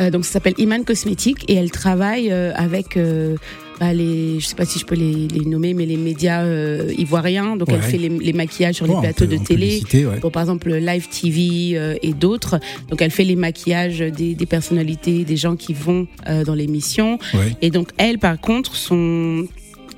Euh, 0.00 0.10
donc 0.10 0.24
ça 0.24 0.32
s'appelle 0.32 0.54
Iman 0.58 0.84
Cosmétiques 0.84 1.44
et 1.48 1.54
elle 1.54 1.70
travaille 1.70 2.30
euh, 2.32 2.52
avec 2.56 2.96
euh, 2.96 3.36
bah, 3.80 3.92
les, 3.92 4.40
je 4.40 4.46
sais 4.46 4.56
pas 4.56 4.64
si 4.66 4.78
je 4.80 4.84
peux 4.84 4.96
les, 4.96 5.28
les 5.28 5.44
nommer, 5.46 5.72
mais 5.72 5.86
les 5.86 5.96
médias 5.96 6.42
euh, 6.42 6.92
ivoiriens. 6.98 7.56
Donc 7.56 7.68
elle 7.70 7.80
fait 7.80 7.96
les, 7.98 8.08
les 8.08 8.32
maquillages 8.32 8.74
sur 8.74 8.86
les 8.88 8.94
plateaux 9.00 9.26
peut- 9.26 9.38
de 9.38 9.42
télé. 9.44 9.66
les 9.66 9.78
citer, 9.78 10.04
ouais. 10.06 10.18
Pour, 10.20 10.32
par 10.32 10.42
exemple 10.42 10.70
Live 10.74 11.06
TV 11.08 11.78
euh, 11.78 11.94
et 12.02 12.12
d'autres. 12.12 12.58
Donc 12.90 13.00
elle 13.02 13.12
fait 13.12 13.24
les 13.24 13.36
maquillages 13.36 14.00
des, 14.00 14.34
des 14.34 14.46
personnalités, 14.46 15.24
des 15.24 15.36
gens 15.36 15.54
qui 15.56 15.72
vont 15.74 16.06
euh, 16.28 16.44
dans 16.44 16.54
l'émission. 16.54 17.18
Ouais. 17.32 17.52
Et 17.62 17.70
donc 17.70 17.88
elle, 17.96 18.18
par 18.18 18.38
contre, 18.40 18.74
son 18.76 19.46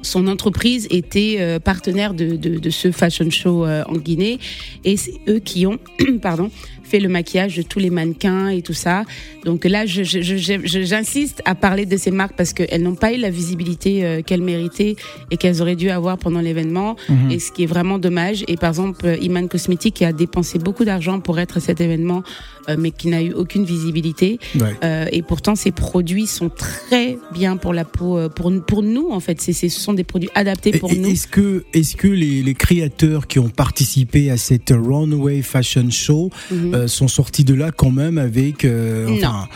son 0.07 0.29
entreprise 0.29 0.87
était 0.91 1.37
euh, 1.41 1.59
partenaire 1.59 2.15
de, 2.15 2.71
ce 2.71 2.91
fashion 2.93 3.29
show 3.31 3.65
euh, 3.65 3.85
en 3.89 3.97
Guinée. 3.97 4.39
Et 4.85 4.97
c'est 4.97 5.21
eux 5.29 5.41
qui 5.41 5.67
ont 5.67 5.79
pardon 6.23 6.51
fait 6.88 7.00
le 7.00 7.09
maquillage 7.09 7.57
de 7.57 7.62
tous 7.62 7.78
les 7.78 7.90
mannequins 7.90 8.49
et 8.49 8.62
tout 8.62 8.73
ça. 8.73 9.05
Donc 9.45 9.64
là, 9.64 9.85
j'insiste 9.87 11.43
à 11.45 11.55
parler 11.55 11.87
de 11.87 11.97
ces 11.97 12.11
marques 12.11 12.35
parce 12.37 12.52
qu'elles 12.52 12.83
n'ont 12.83 12.95
pas 12.95 13.12
eu 13.12 13.19
la 13.19 13.31
visibilité 13.31 14.05
euh, 14.05 14.23
qu'elles 14.23 14.43
méritaient 14.43 14.97
et 15.31 15.37
qu'elles 15.37 15.61
auraient 15.62 15.76
dû 15.76 15.90
avoir 15.90 16.19
pendant 16.19 16.40
l'événement. 16.40 16.97
Mhm. 17.09 17.31
Et 17.31 17.38
ce 17.38 17.52
qui 17.52 17.62
est 17.64 17.66
vraiment 17.66 17.99
dommage. 17.99 18.45
Et 18.49 18.57
par 18.57 18.71
exemple, 18.71 19.07
euh, 19.07 19.16
Iman 19.21 19.49
Cosmetics 19.49 19.95
qui 19.95 20.05
a 20.05 20.12
dépensé 20.12 20.59
beaucoup 20.59 20.85
d'argent 20.85 21.21
pour 21.21 21.38
être 21.38 21.57
à 21.59 21.61
cet 21.61 21.81
événement, 21.81 22.23
euh, 22.69 22.76
mais 22.78 22.90
qui 22.90 23.09
n'a 23.09 23.23
eu 23.23 23.33
aucune 23.33 23.64
visibilité. 23.64 24.38
Ouais. 24.55 24.75
Euh, 24.85 25.07
et 25.12 25.23
pourtant, 25.23 25.55
ces 25.55 25.73
produits 25.73 26.26
sont 26.26 26.49
très 26.49 27.19
bien 27.33 27.57
pour 27.57 27.73
la 27.73 27.85
peau, 27.85 28.19
pour, 28.31 28.52
pour 28.66 28.83
nous 28.83 29.09
en 29.11 29.21
fait. 29.21 29.40
Ce 29.40 29.69
sont 29.69 29.95
des 29.95 30.05
produits 30.05 30.31
adaptés 30.35 30.73
pour 30.78 30.93
Et- 30.93 30.97
nous. 30.97 31.11
Est-ce 31.11 31.26
que, 31.28 31.64
est-ce 31.73 31.97
que 31.97 32.09
les, 32.09 32.43
les 32.43 32.55
créateurs 32.55 33.26
qui 33.26 33.38
ont 33.38 33.49
participé 33.49 34.31
à 34.31 34.37
cette 34.37 34.71
Runway 34.71 35.43
Fashion 35.43 35.90
Show 35.90 36.31
Mhm. 36.50 36.75
Euh, 36.76 36.88
sont 36.88 37.09
sortis 37.09 37.45
de 37.45 37.54
là 37.54 37.71
quand 37.73 37.90
même 37.90 38.18
avec. 38.18 38.64
euh, 38.64 39.09
enfin, 39.11 39.49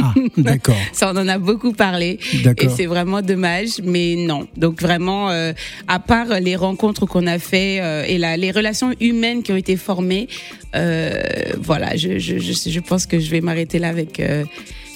ah, 0.00 0.14
d'accord, 0.36 0.76
Ça, 0.92 1.12
on 1.14 1.16
en 1.18 1.28
a 1.28 1.38
beaucoup 1.38 1.72
parlé. 1.72 2.18
Et 2.58 2.68
c'est 2.68 2.86
vraiment 2.86 3.22
dommage, 3.22 3.80
mais 3.84 4.16
non. 4.16 4.46
Donc 4.56 4.80
vraiment, 4.80 5.30
euh, 5.30 5.52
à 5.88 5.98
part 5.98 6.40
les 6.40 6.56
rencontres 6.56 7.06
qu'on 7.06 7.26
a 7.26 7.38
fait 7.38 7.80
euh, 7.80 8.04
et 8.06 8.18
la, 8.18 8.36
les 8.36 8.50
relations 8.50 8.92
humaines 9.00 9.42
qui 9.42 9.52
ont 9.52 9.56
été 9.56 9.76
formées, 9.76 10.28
euh, 10.74 11.20
voilà, 11.60 11.96
je, 11.96 12.18
je, 12.18 12.38
je, 12.38 12.70
je 12.70 12.80
pense 12.80 13.06
que 13.06 13.18
je 13.18 13.30
vais 13.30 13.40
m'arrêter 13.40 13.78
là 13.78 13.88
avec 13.88 14.22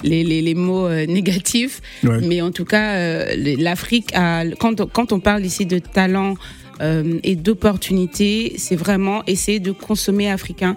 les, 0.03 0.23
les, 0.23 0.41
les 0.41 0.55
mots 0.55 0.89
négatifs. 0.89 1.81
Ouais. 2.03 2.19
Mais 2.21 2.41
en 2.41 2.51
tout 2.51 2.65
cas, 2.65 3.25
l'Afrique 3.35 4.09
a, 4.15 4.43
quand, 4.59 4.85
quand 4.91 5.11
on 5.11 5.19
parle 5.19 5.45
ici 5.45 5.65
de 5.65 5.79
talent 5.79 6.35
euh, 6.81 7.19
et 7.23 7.35
d'opportunités, 7.35 8.53
c'est 8.57 8.75
vraiment 8.75 9.23
essayer 9.25 9.59
de 9.59 9.71
consommer 9.71 10.29
africain. 10.29 10.75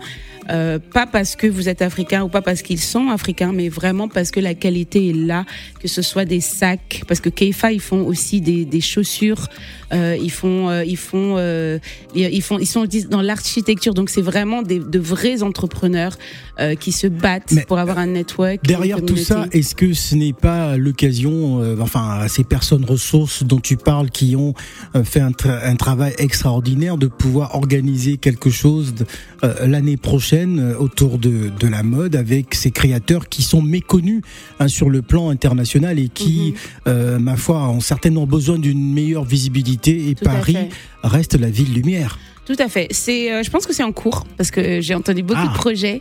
Euh, 0.49 0.80
pas 0.80 1.07
parce 1.07 1.37
que 1.37 1.47
vous 1.47 1.69
êtes 1.69 1.80
africain 1.80 2.25
ou 2.25 2.28
pas 2.28 2.42
parce 2.42 2.62
qu'ils 2.62 2.80
sont 2.80 3.09
africains, 3.11 3.52
mais 3.52 3.69
vraiment 3.69 4.09
parce 4.09 4.33
que 4.33 4.40
la 4.40 4.54
qualité 4.54 5.11
est 5.11 5.12
là, 5.12 5.45
que 5.80 5.87
ce 5.87 6.02
soit 6.02 6.25
des 6.25 6.40
sacs, 6.40 7.02
parce 7.07 7.21
que 7.21 7.28
Keifa 7.28 7.71
ils 7.71 7.80
font 7.80 8.04
aussi 8.04 8.40
des, 8.40 8.64
des 8.64 8.80
chaussures, 8.80 9.47
euh, 9.92 10.16
ils 10.21 10.30
font 10.30 10.69
euh, 10.69 10.85
ils 10.85 10.97
font 10.97 11.37
euh, 11.37 11.78
ils 12.16 12.42
font 12.42 12.59
ils 12.59 12.66
sont 12.66 12.85
dans 13.11 13.23
l'architecture, 13.23 13.95
donc 13.95 14.11
c'est 14.11 14.23
vraiment 14.23 14.62
des, 14.62 14.80
de 14.80 14.99
vrais 14.99 15.45
entrepreneurs 15.45 16.16
euh, 16.59 16.75
qui 16.75 16.90
se 16.90 17.07
battent 17.07 17.52
Mais, 17.52 17.62
pour 17.62 17.78
avoir 17.78 17.99
un 17.99 18.07
network. 18.07 18.64
Derrière 18.64 19.04
tout 19.04 19.19
ça, 19.19 19.47
est-ce 19.52 19.76
que 19.76 19.92
ce 19.92 20.16
n'est 20.16 20.33
pas 20.33 20.76
l'occasion, 20.76 21.62
euh, 21.62 21.76
enfin, 21.80 22.19
à 22.23 22.28
ces 22.28 22.45
personnes 22.45 22.85
ressources 22.85 23.45
dont 23.45 23.61
tu 23.61 23.76
parles, 23.76 24.11
qui 24.11 24.35
ont 24.35 24.54
euh, 24.97 25.04
fait 25.04 25.21
un, 25.21 25.30
tra- 25.30 25.61
un 25.62 25.76
travail 25.76 25.89
extraordinaire, 26.18 26.97
de 26.97 27.06
pouvoir 27.06 27.54
organiser 27.54 28.16
quelque 28.16 28.50
chose 28.50 28.94
euh, 29.44 29.66
l'année 29.66 29.97
prochaine 29.97 30.59
euh, 30.59 30.76
autour 30.78 31.18
de, 31.18 31.50
de 31.59 31.66
la 31.68 31.82
mode 31.82 32.16
avec 32.16 32.54
ces 32.54 32.70
créateurs 32.70 33.28
qui 33.28 33.42
sont 33.42 33.62
méconnus 33.62 34.23
hein, 34.59 34.68
sur 34.68 34.90
le 34.90 35.02
plan 35.02 35.28
international 35.30 35.99
et 35.99 36.09
qui, 36.09 36.52
Mhm. 36.52 36.54
euh, 36.88 37.18
ma 37.18 37.37
foi, 37.37 37.68
ont 37.68 37.80
certainement 37.80 38.26
besoin 38.26 38.59
d'une 38.59 38.92
meilleure 38.92 39.25
visibilité. 39.25 40.09
Et 40.11 40.14
Tout 40.14 40.25
Paris 40.25 40.56
reste 41.02 41.35
la 41.35 41.50
ville 41.50 41.73
lumière. 41.73 42.18
Tout 42.47 42.56
à 42.59 42.68
fait. 42.68 42.88
C'est, 42.90 43.32
euh, 43.32 43.42
je 43.42 43.50
pense 43.50 43.66
que 43.66 43.73
c'est 43.73 43.82
en 43.85 43.92
cours 43.92 44.26
parce 44.37 44.50
que 44.50 44.80
j'ai 44.80 44.94
entendu 44.94 45.23
beaucoup 45.23 45.40
Ah. 45.44 45.49
de 45.52 45.54
projets 45.59 46.00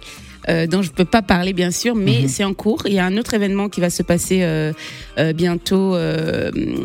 euh, 0.50 0.68
dont 0.68 0.82
je 0.82 0.92
peux 0.92 1.06
pas 1.06 1.22
parler 1.22 1.54
bien 1.54 1.72
sûr, 1.72 1.96
mais 1.96 2.22
Mhm. 2.22 2.28
c'est 2.28 2.44
en 2.44 2.54
cours. 2.54 2.84
Il 2.86 2.94
y 2.94 3.00
a 3.00 3.06
un 3.06 3.18
autre 3.18 3.34
événement 3.34 3.70
qui 3.70 3.82
va 3.82 3.90
se 3.90 4.04
passer 4.04 4.40
euh, 4.42 4.74
euh, 5.18 5.34
bientôt 5.34 5.96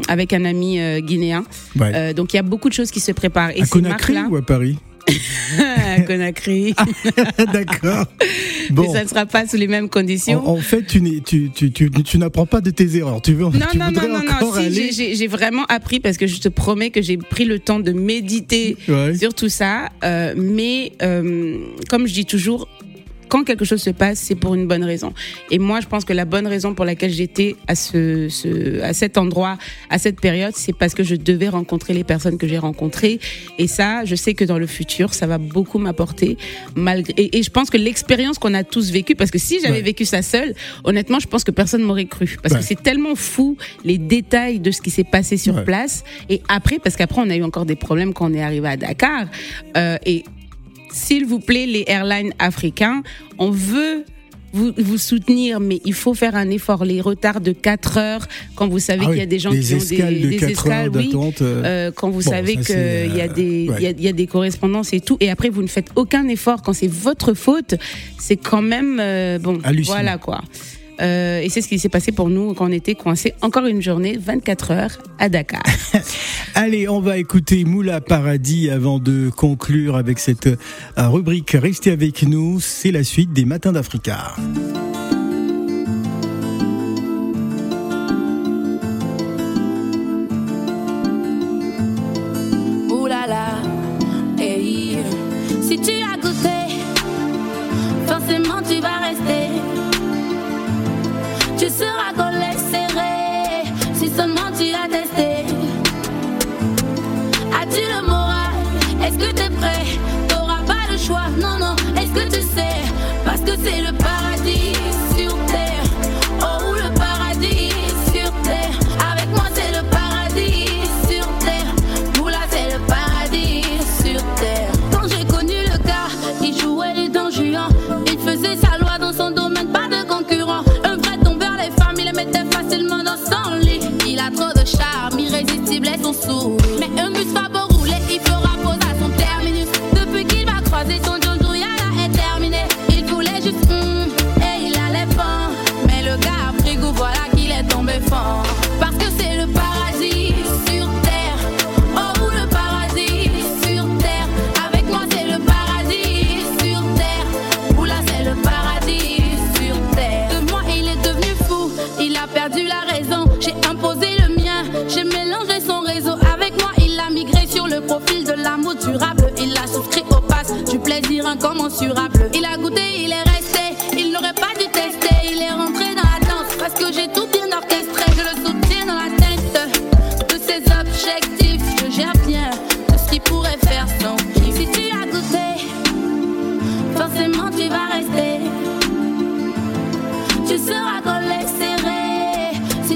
avec 0.09 0.33
un 0.33 0.45
ami 0.45 0.79
guinéen. 1.03 1.45
Ouais. 1.79 2.15
Donc 2.15 2.33
il 2.33 2.37
y 2.37 2.41
a 2.41 2.43
beaucoup 2.43 2.69
de 2.69 2.75
choses 2.75 2.91
qui 2.91 3.01
se 3.01 3.13
préparent. 3.13 3.51
Et 3.55 3.63
à 3.63 3.67
Conakry 3.67 4.17
ou 4.31 4.37
à 4.37 4.43
Paris 4.43 4.77
à 5.87 6.01
Conakry, 6.01 6.75
D'accord. 7.53 8.07
mais 8.21 8.27
Bon. 8.71 8.91
ça 8.91 9.05
ne 9.05 9.09
sera 9.09 9.27
pas 9.27 9.47
sous 9.47 9.59
les 9.59 9.67
mêmes 9.67 9.91
conditions. 9.91 10.41
En, 10.49 10.53
en 10.55 10.57
fait, 10.57 10.83
tu, 10.87 11.03
tu, 11.23 11.51
tu, 11.51 11.71
tu, 11.71 11.91
tu 11.91 12.17
n'apprends 12.19 12.47
pas 12.47 12.63
de 12.63 12.71
tes 12.71 12.97
erreurs. 12.97 13.21
Tu 13.21 13.35
veux, 13.35 13.43
Non, 13.45 13.51
non, 13.77 13.91
non, 13.93 14.21
non, 14.41 14.53
si, 14.71 15.15
j'ai- 15.15 15.27
vraiment 15.27 15.65
appris 15.69 16.01
parce 16.01 16.17
que 16.17 16.27
je 16.27 16.39
te 16.41 16.49
promets 16.49 16.89
que 16.89 17.03
j'ai 17.03 17.19
pris 17.19 17.45
le 17.45 17.59
temps 17.59 17.81
de 17.81 17.93
méditer 17.93 18.79
Ouais. 18.89 19.15
sur 19.15 19.35
tout 19.35 19.51
ça. 19.51 19.91
Euh, 20.05 20.33
mais 20.39 20.93
euh, 21.03 21.59
comme 21.91 22.07
je 22.07 22.15
dis 22.15 22.25
toujours, 22.25 22.67
quand 23.29 23.45
quelque 23.45 23.65
chose 23.65 23.83
se 23.83 23.91
passe, 23.91 24.19
c'est 24.19 24.35
pour 24.35 24.55
une 24.55 24.67
bonne 24.67 24.85
raison. 24.85 25.13
Et 25.51 25.59
moi, 25.59 25.81
je 25.81 25.87
pense 25.87 26.05
que 26.05 26.13
la 26.13 26.25
bonne 26.25 26.47
raison 26.47 26.75
pour 26.75 26.85
laquelle 26.85 27.11
j'étais 27.13 27.57
à 27.67 27.75
ce, 27.75 28.29
ce, 28.29 28.81
à 28.83 28.93
cet 28.93 29.19
endroit, 29.19 29.59
à 29.91 29.99
cette 29.99 30.21
période, 30.21 30.53
c'est 30.57 30.73
parce 30.77 30.95
que 30.95 31.03
je 31.03 31.15
devais 31.17 31.49
rencontrer 31.49 31.95
les 31.95 32.05
personnes 32.05 32.39
que 32.39 32.47
j'ai 32.47 32.59
rencontrées. 32.59 33.19
Et 33.59 33.67
ça, 33.67 34.05
je 34.05 34.15
sais 34.15 34.35
que 34.35 34.45
dans 34.45 34.59
le 34.59 34.67
futur, 34.67 35.15
ça 35.15 35.27
va 35.27 35.39
beaucoup 35.39 35.79
m'apporter. 35.79 36.37
Malgré 36.77 37.13
et, 37.17 37.39
et 37.39 37.43
je 37.43 37.51
pense 37.51 37.71
que 37.71 37.77
l'expérience 37.79 38.39
qu'on 38.39 38.55
a 38.55 38.65
tous 38.65 38.91
vécue, 38.91 39.15
parce 39.15 39.31
que 39.31 39.39
si 39.39 39.61
j'avais 39.61 39.75
Ouais. 39.75 39.83
vécu 39.83 40.05
ça 40.05 40.23
seule, 40.23 40.55
honnêtement, 40.85 41.19
je 41.21 41.27
pense 41.27 41.43
que 41.45 41.51
personne 41.51 41.83
m'aurait 41.83 42.05
cru, 42.07 42.37
parce 42.43 42.55
Ouais. 42.55 42.61
que 42.61 42.67
c'est 42.67 42.83
tellement 42.83 43.15
fou 43.17 43.57
les 43.85 43.99
détails 43.99 44.61
de 44.61 44.71
ce 44.71 44.81
qui 44.81 44.91
s'est 44.91 45.05
passé 45.05 45.37
sur 45.37 45.55
Ouais. 45.57 45.65
place. 45.65 46.05
Et 46.29 46.43
après, 46.49 46.79
parce 46.79 46.97
qu'après, 46.97 47.21
on 47.25 47.31
a 47.31 47.37
eu 47.37 47.43
encore 47.43 47.67
des 47.67 47.77
problèmes 47.77 48.13
quand 48.13 48.31
on 48.31 48.35
est 48.35 48.43
arrivé 48.43 48.69
à 48.69 48.77
Dakar. 48.77 49.27
Euh, 49.77 49.97
et 50.07 50.25
s'il 50.95 51.25
vous 51.27 51.41
plaît, 51.41 51.67
les 51.67 51.85
airlines 51.87 52.33
africains, 52.39 53.03
on 53.39 53.51
veut 53.51 54.05
vous, 54.53 54.73
vous 54.79 54.99
soutenir, 54.99 55.59
mais 55.59 55.81
il 55.85 55.95
faut 55.95 56.15
faire 56.15 56.37
un 56.37 56.49
effort. 56.51 56.85
Les 56.85 57.01
retards 57.01 57.41
de 57.41 57.51
4 57.51 57.99
heures, 57.99 58.29
quand 58.55 58.69
vous 58.69 58.79
savez 58.79 59.05
Ah 59.07 59.11
qu'il 59.11 59.19
y 59.19 59.23
a 59.23 59.27
des 59.27 59.41
gens 59.41 59.51
qui 59.51 59.57
ont 59.75 59.79
des, 59.79 60.21
de 60.23 60.29
des 60.29 60.37
4 60.37 60.51
escales, 60.53 60.91
oui. 60.95 61.11
euh, 61.43 61.63
Euh, 61.65 61.91
quand 61.93 62.09
vous 62.11 62.23
Bon, 62.23 62.31
savez 62.31 62.55
qu'il 62.59 62.77
y 62.77 63.21
a 63.21 63.25
euh, 63.25 63.27
ouais. 63.73 63.83
y 63.83 63.87
a, 63.87 63.91
il 63.91 64.01
y 64.01 64.09
a 64.09 64.13
des 64.13 64.29
correspondances 64.29 64.93
et 64.93 65.01
tout 65.01 65.17
et 65.19 65.29
après 65.29 65.49
vous 65.49 65.63
ne 65.63 65.67
faites 65.67 65.89
aucun 65.97 66.29
effort 66.29 66.63
quand 66.63 66.73
c'est 66.73 66.87
votre 67.09 67.35
faute 67.35 67.75
c'est 68.19 68.37
quand 68.37 68.63
même 68.63 68.99
euh, 69.01 69.41
bon 69.41 69.59
voilà 69.87 70.19
quoi 70.19 70.41
Euh, 71.01 71.41
et 71.41 71.49
c'est 71.49 71.61
ce 71.61 71.69
qui 71.69 71.79
s'est 71.79 71.89
passé 71.89 72.13
pour 72.13 72.29
nous 72.29 72.55
quand 72.55 72.69
on 72.69 72.73
était 72.73 72.95
coincés 72.95 73.35
encore 73.43 73.67
une 73.67 73.83
journée 73.83 74.17
24 74.17 74.71
heures 74.71 74.99
à 75.19 75.29
Dakar 75.29 75.63
Allez, 76.55 76.89
on 76.89 77.01
va 77.01 77.19
écouter 77.19 77.65
Moula 77.65 78.01
Paradis 78.01 78.71
avant 78.71 78.99
de 78.99 79.31
conclure 79.31 79.97
avec 79.97 80.19
cette 80.19 80.47
euh, 80.47 80.57
rubrique. 81.09 81.51
Restez 81.51 81.91
avec 81.91 82.23
nous, 82.23 82.61
c'est 82.61 82.93
la 82.93 83.03
suite 83.03 83.33
des 83.33 83.45
Matins 83.45 83.73
d'Africa. 83.73 84.35
regret 109.65 110.14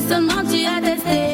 seulement 0.09 0.43
tu 0.51 0.65
as 0.65 0.81
testé. 0.81 1.28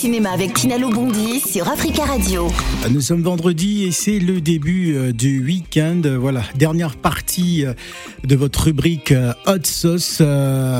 Cinéma 0.00 0.30
avec 0.30 0.54
Tina 0.54 0.78
Lobondi 0.78 1.40
sur 1.40 1.68
Africa 1.68 2.06
Radio. 2.06 2.48
Nous 2.90 3.02
sommes 3.02 3.20
vendredi 3.20 3.84
et 3.84 3.92
c'est 3.92 4.18
le 4.18 4.40
début 4.40 4.96
euh, 4.96 5.12
du 5.12 5.44
week-end. 5.44 6.00
Voilà, 6.18 6.40
dernière 6.54 6.96
partie 6.96 7.66
euh, 7.66 7.74
de 8.24 8.36
votre 8.36 8.64
rubrique 8.64 9.12
euh, 9.12 9.32
Hot 9.46 9.64
Sauce. 9.64 10.22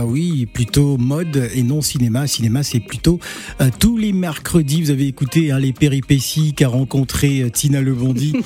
oui, 0.06 0.46
plutôt 0.46 0.96
mode 0.96 1.50
et 1.54 1.62
non 1.62 1.80
cinéma. 1.80 2.26
Cinéma, 2.26 2.62
c'est 2.62 2.80
plutôt 2.80 3.18
tous 3.78 3.96
les 3.96 4.12
mercredis. 4.12 4.82
Vous 4.82 4.90
avez 4.90 5.06
écouté 5.06 5.50
hein, 5.50 5.58
les 5.58 5.72
péripéties 5.72 6.52
qu'a 6.54 6.68
rencontré 6.68 7.50
Tina 7.52 7.80
Lebondi. 7.80 8.32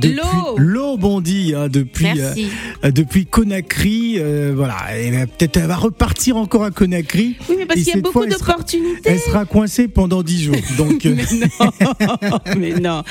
depuis 0.00 0.18
L'eau 0.56 0.96
Bondi, 0.96 1.54
hein, 1.56 1.68
depuis, 1.68 2.06
depuis 2.84 3.26
Conakry. 3.26 4.18
voilà, 4.54 4.76
peut-être 5.38 5.56
elle 5.56 5.66
va 5.66 5.76
repartir 5.76 6.36
encore 6.36 6.64
à 6.64 6.70
Conakry. 6.70 7.36
Oui, 7.48 7.56
mais 7.58 7.66
parce 7.66 7.80
qu'il 7.80 7.94
y 7.94 7.98
a 7.98 8.00
beaucoup 8.00 8.26
d'opportunités. 8.26 9.00
Elle 9.04 9.20
sera 9.20 9.44
coincée 9.44 9.88
pendant 9.88 10.22
10 10.22 10.44
jours. 10.44 10.56
Donc, 10.78 11.04
mais 11.04 11.24
non, 11.40 12.38
mais 12.58 12.72
non, 12.80 13.02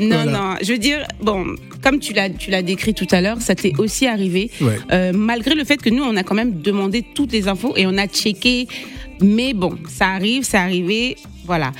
non, 0.00 0.24
non. 0.24 0.54
Je 0.62 0.72
veux 0.72 0.78
dire, 0.78 1.06
bon, 1.22 1.44
comme 1.82 1.98
tu 1.98 2.12
l'as, 2.12 2.30
tu 2.30 2.50
l'as 2.50 2.62
décrit 2.62 2.94
tout 2.94 3.06
à 3.10 3.20
l'heure, 3.20 3.40
ça 3.40 3.54
t'est 3.54 3.72
aussi 3.78 4.06
arrivé, 4.06 4.29
euh, 4.92 5.12
malgré 5.14 5.54
le 5.54 5.64
fait 5.64 5.76
que 5.76 5.90
nous, 5.90 6.02
on 6.02 6.16
a 6.16 6.22
quand 6.22 6.34
même 6.34 6.60
demandé 6.60 7.04
toutes 7.14 7.32
les 7.32 7.48
infos 7.48 7.74
et 7.76 7.86
on 7.86 7.96
a 7.98 8.06
checké. 8.06 8.68
Mais 9.20 9.52
bon, 9.52 9.76
ça 9.88 10.08
arrive, 10.08 10.44
c'est 10.44 10.56
arrivé, 10.56 11.16
voilà. 11.44 11.72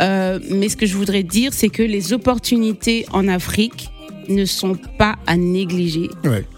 Euh, 0.00 0.38
mais 0.50 0.68
ce 0.68 0.76
que 0.76 0.86
je 0.86 0.96
voudrais 0.96 1.22
dire, 1.22 1.52
c'est 1.52 1.68
que 1.68 1.82
les 1.82 2.12
opportunités 2.12 3.06
en 3.12 3.28
Afrique 3.28 3.88
ne 4.28 4.44
sont 4.44 4.76
pas 4.98 5.16
à 5.26 5.36
négliger. 5.36 6.10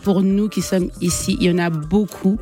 Pour 0.02 0.22
nous 0.22 0.48
qui 0.48 0.62
sommes 0.62 0.90
ici, 1.00 1.36
il 1.40 1.46
y 1.46 1.50
en 1.50 1.58
a 1.58 1.70
beaucoup. 1.70 2.38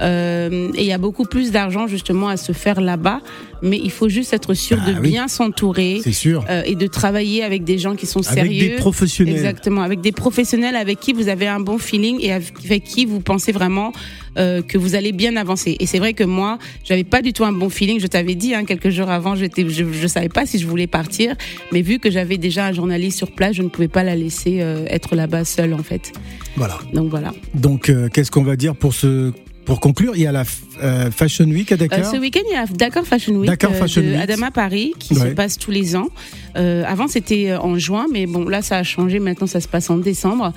Euh, 0.00 0.70
et 0.74 0.82
il 0.82 0.86
y 0.86 0.92
a 0.92 0.98
beaucoup 0.98 1.24
plus 1.24 1.50
d'argent 1.50 1.86
justement 1.86 2.28
à 2.28 2.36
se 2.36 2.52
faire 2.52 2.80
là-bas, 2.80 3.20
mais 3.62 3.78
il 3.82 3.90
faut 3.90 4.08
juste 4.08 4.32
être 4.32 4.54
sûr 4.54 4.78
de 4.78 4.94
ah 4.96 5.00
bien 5.00 5.28
s'entourer. 5.28 6.00
Euh, 6.26 6.62
et 6.64 6.74
de 6.74 6.86
travailler 6.86 7.42
avec 7.42 7.64
des 7.64 7.78
gens 7.78 7.94
qui 7.94 8.06
sont 8.06 8.22
sérieux. 8.22 8.62
Avec 8.62 8.70
des 8.70 8.76
professionnels. 8.76 9.34
Exactement, 9.34 9.82
avec 9.82 10.00
des 10.00 10.12
professionnels 10.12 10.76
avec 10.76 11.00
qui 11.00 11.12
vous 11.12 11.28
avez 11.28 11.46
un 11.46 11.60
bon 11.60 11.78
feeling 11.78 12.18
et 12.20 12.32
avec 12.32 12.84
qui 12.84 13.04
vous 13.04 13.20
pensez 13.20 13.52
vraiment 13.52 13.92
euh, 14.38 14.62
que 14.62 14.78
vous 14.78 14.94
allez 14.94 15.12
bien 15.12 15.36
avancer. 15.36 15.76
Et 15.80 15.86
c'est 15.86 15.98
vrai 15.98 16.14
que 16.14 16.24
moi, 16.24 16.58
j'avais 16.84 17.04
pas 17.04 17.20
du 17.20 17.32
tout 17.32 17.44
un 17.44 17.52
bon 17.52 17.68
feeling. 17.68 18.00
Je 18.00 18.06
t'avais 18.06 18.34
dit 18.34 18.54
hein, 18.54 18.64
quelques 18.64 18.90
jours 18.90 19.10
avant, 19.10 19.34
j'étais, 19.34 19.68
je, 19.68 19.84
je 19.92 20.06
savais 20.06 20.28
pas 20.28 20.46
si 20.46 20.58
je 20.58 20.66
voulais 20.66 20.86
partir, 20.86 21.34
mais 21.72 21.82
vu 21.82 21.98
que 21.98 22.10
j'avais 22.10 22.38
déjà 22.38 22.66
un 22.66 22.72
journaliste 22.72 23.18
sur 23.18 23.32
place, 23.32 23.54
je 23.54 23.62
ne 23.62 23.68
pouvais 23.68 23.88
pas 23.88 24.04
la 24.04 24.16
laisser 24.16 24.64
être 24.88 25.14
là-bas 25.14 25.44
seule 25.44 25.74
en 25.74 25.82
fait. 25.82 26.12
Voilà. 26.56 26.78
Donc 26.94 27.10
voilà. 27.10 27.32
Donc 27.54 27.92
qu'est-ce 28.12 28.30
qu'on 28.30 28.42
va 28.42 28.56
dire 28.56 28.74
pour 28.74 28.94
ce 28.94 29.32
pour 29.70 29.78
conclure, 29.78 30.16
il 30.16 30.22
y 30.22 30.26
a 30.26 30.32
la 30.32 30.42
euh, 30.82 31.10
Fashion 31.10 31.44
Week 31.46 31.70
à 31.72 31.76
Dakar. 31.76 32.00
Euh, 32.00 32.02
ce 32.04 32.16
week-end, 32.16 32.40
il 32.48 32.54
y 32.54 32.56
a 32.56 32.66
Dakar 32.66 33.04
Fashion 33.04 33.34
Week, 33.34 33.48
Dakar 33.48 33.72
euh, 33.72 33.74
Fashion 33.74 34.02
de 34.02 34.14
Adama 34.14 34.50
Paris 34.50 34.94
qui 34.98 35.14
se 35.14 35.26
passe 35.28 35.58
tous 35.58 35.70
les 35.70 35.96
ans. 35.96 36.08
avant, 36.54 37.08
c'était 37.08 37.54
en 37.54 37.78
juin, 37.78 38.06
mais 38.12 38.26
bon, 38.26 38.48
là, 38.48 38.62
ça 38.62 38.78
a 38.78 38.82
changé. 38.82 39.18
Maintenant, 39.18 39.46
ça 39.46 39.60
se 39.60 39.68
passe 39.68 39.90
en 39.90 39.98
décembre. 39.98 40.52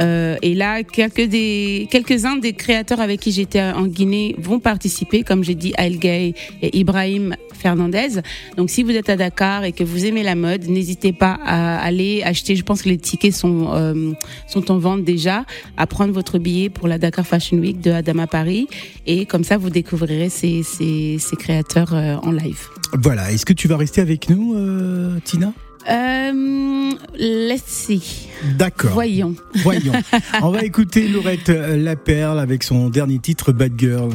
et 0.00 0.54
là, 0.54 0.82
quelques 0.82 1.28
des 1.28 1.88
quelques-uns 1.90 2.36
des 2.36 2.52
créateurs 2.52 3.00
avec 3.00 3.20
qui 3.20 3.32
j'étais 3.32 3.62
en 3.62 3.86
Guinée 3.86 4.34
vont 4.38 4.60
participer, 4.60 5.22
comme 5.22 5.44
j'ai 5.44 5.54
dit, 5.54 5.72
Aïl 5.76 5.98
Gay 5.98 6.34
et 6.62 6.78
Ibrahim 6.78 7.36
Fernandez. 7.52 8.20
Donc, 8.56 8.70
si 8.70 8.84
vous 8.84 8.92
êtes 8.92 9.08
à 9.08 9.16
Dakar 9.16 9.64
et 9.64 9.72
que 9.72 9.82
vous 9.82 10.04
aimez 10.06 10.22
la 10.22 10.36
mode, 10.36 10.68
n'hésitez 10.68 11.12
pas 11.12 11.38
à 11.44 11.78
aller 11.78 12.22
acheter. 12.22 12.54
Je 12.54 12.62
pense 12.62 12.82
que 12.82 12.88
les 12.88 12.98
tickets 12.98 13.34
sont 13.34 13.68
sont 14.46 14.70
en 14.70 14.78
vente 14.78 15.04
déjà. 15.04 15.44
À 15.76 15.86
prendre 15.86 16.12
votre 16.12 16.38
billet 16.38 16.68
pour 16.68 16.88
la 16.88 16.98
Dakar 16.98 17.26
Fashion 17.26 17.58
Week 17.58 17.80
de 17.80 17.90
Adama 17.90 18.26
Paris 18.26 18.68
et 19.06 19.24
comme 19.24 19.42
ça, 19.42 19.56
vous 19.56 19.67
découvrirez 19.70 20.28
ces, 20.30 21.18
créateurs 21.38 21.94
euh, 21.94 22.16
en 22.16 22.30
live. 22.30 22.68
Voilà. 22.92 23.32
Est-ce 23.32 23.46
que 23.46 23.52
tu 23.52 23.68
vas 23.68 23.76
rester 23.76 24.00
avec 24.00 24.28
nous, 24.28 24.54
euh, 24.56 25.18
Tina? 25.24 25.52
Euh, 25.90 26.90
let's 27.18 27.62
see. 27.64 28.28
D'accord. 28.56 28.92
Voyons. 28.92 29.34
Voyons. 29.56 29.92
On 30.42 30.50
va 30.50 30.62
écouter 30.62 31.08
Laurette 31.08 31.48
Laperle 31.48 32.38
avec 32.38 32.62
son 32.62 32.90
dernier 32.90 33.18
titre, 33.18 33.52
Bad 33.52 33.72
Girl. 33.78 34.10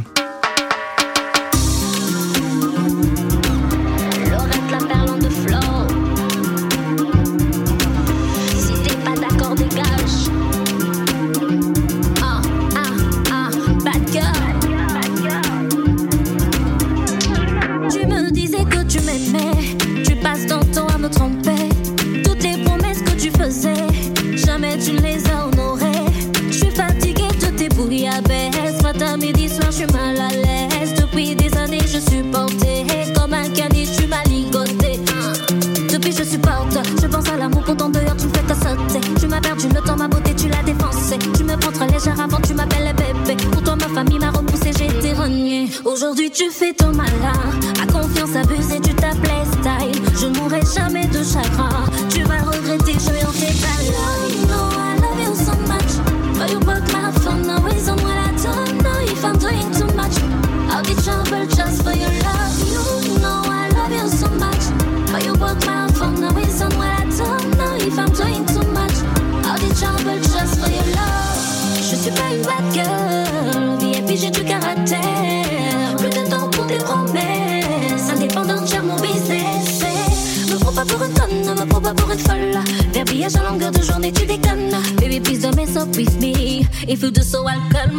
Tu 46.34 46.50
fais 46.50 46.74
ton 46.74 46.92
malin. 46.94 47.34
À 47.82 47.86
confiance 47.92 48.36
abusée, 48.36 48.80
tu 48.82 48.94
t'appelais 48.96 49.46
style. 49.46 50.02
Je 50.20 50.28
mourrai 50.28 50.62
jamais 50.76 51.08
de 51.08 51.24
chagrin. 51.24 51.63
être 82.14 83.40
à 83.40 83.50
longueur 83.50 83.72
de 83.72 83.82
journée, 83.82 84.12
tu 84.12 84.26
déconnes. 84.26 84.72
Baby, 85.00 85.20
please 85.20 85.42
don't 85.42 85.56
mess 85.56 85.76
up 85.76 85.96
with 85.96 86.20
me. 86.20 86.66
If 86.88 87.02
you 87.02 87.12
do 87.12 87.22
so, 87.22 87.48
I'll 87.48 87.60
call. 87.72 87.90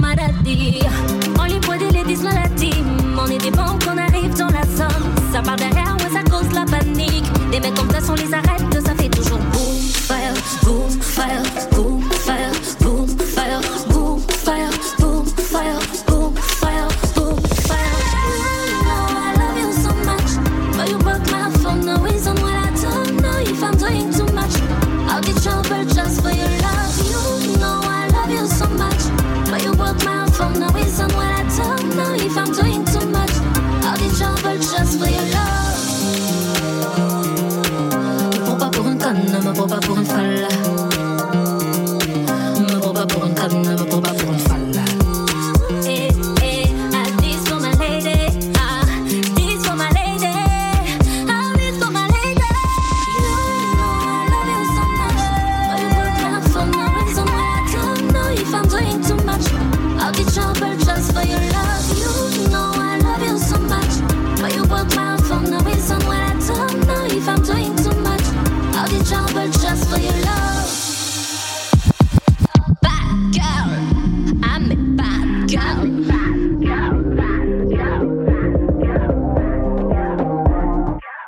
On 1.38 1.44
les 1.44 1.58
boit 1.60 1.78
des 1.78 1.90
ladies, 1.90 2.22
dans 2.22 2.30
la 2.30 2.48
team. 2.56 2.96
On 3.18 3.26
est 3.26 3.38
des 3.38 3.50
bombes 3.50 3.82
qu'on 3.82 3.98
arrive 3.98 4.36
dans 4.36 4.46
la 4.46 4.62
zone. 4.76 5.10
Ça 5.32 5.42
part 5.42 5.56
derrière, 5.56 5.96
ouais, 5.98 6.12
ça 6.12 6.22
cause 6.30 6.52
la 6.54 6.64
panique. 6.64 7.24
Des 7.50 7.60
mecs 7.60 7.74
comme 7.74 7.90
ça, 7.90 8.00
on 8.08 8.14
les 8.14 8.32
arrête, 8.32 8.86
ça 8.86 8.94
fait 8.94 9.08
toujours 9.08 9.38
boom, 9.38 9.78
fire, 9.80 10.34
boom, 10.64 10.90
fire. 11.00 11.73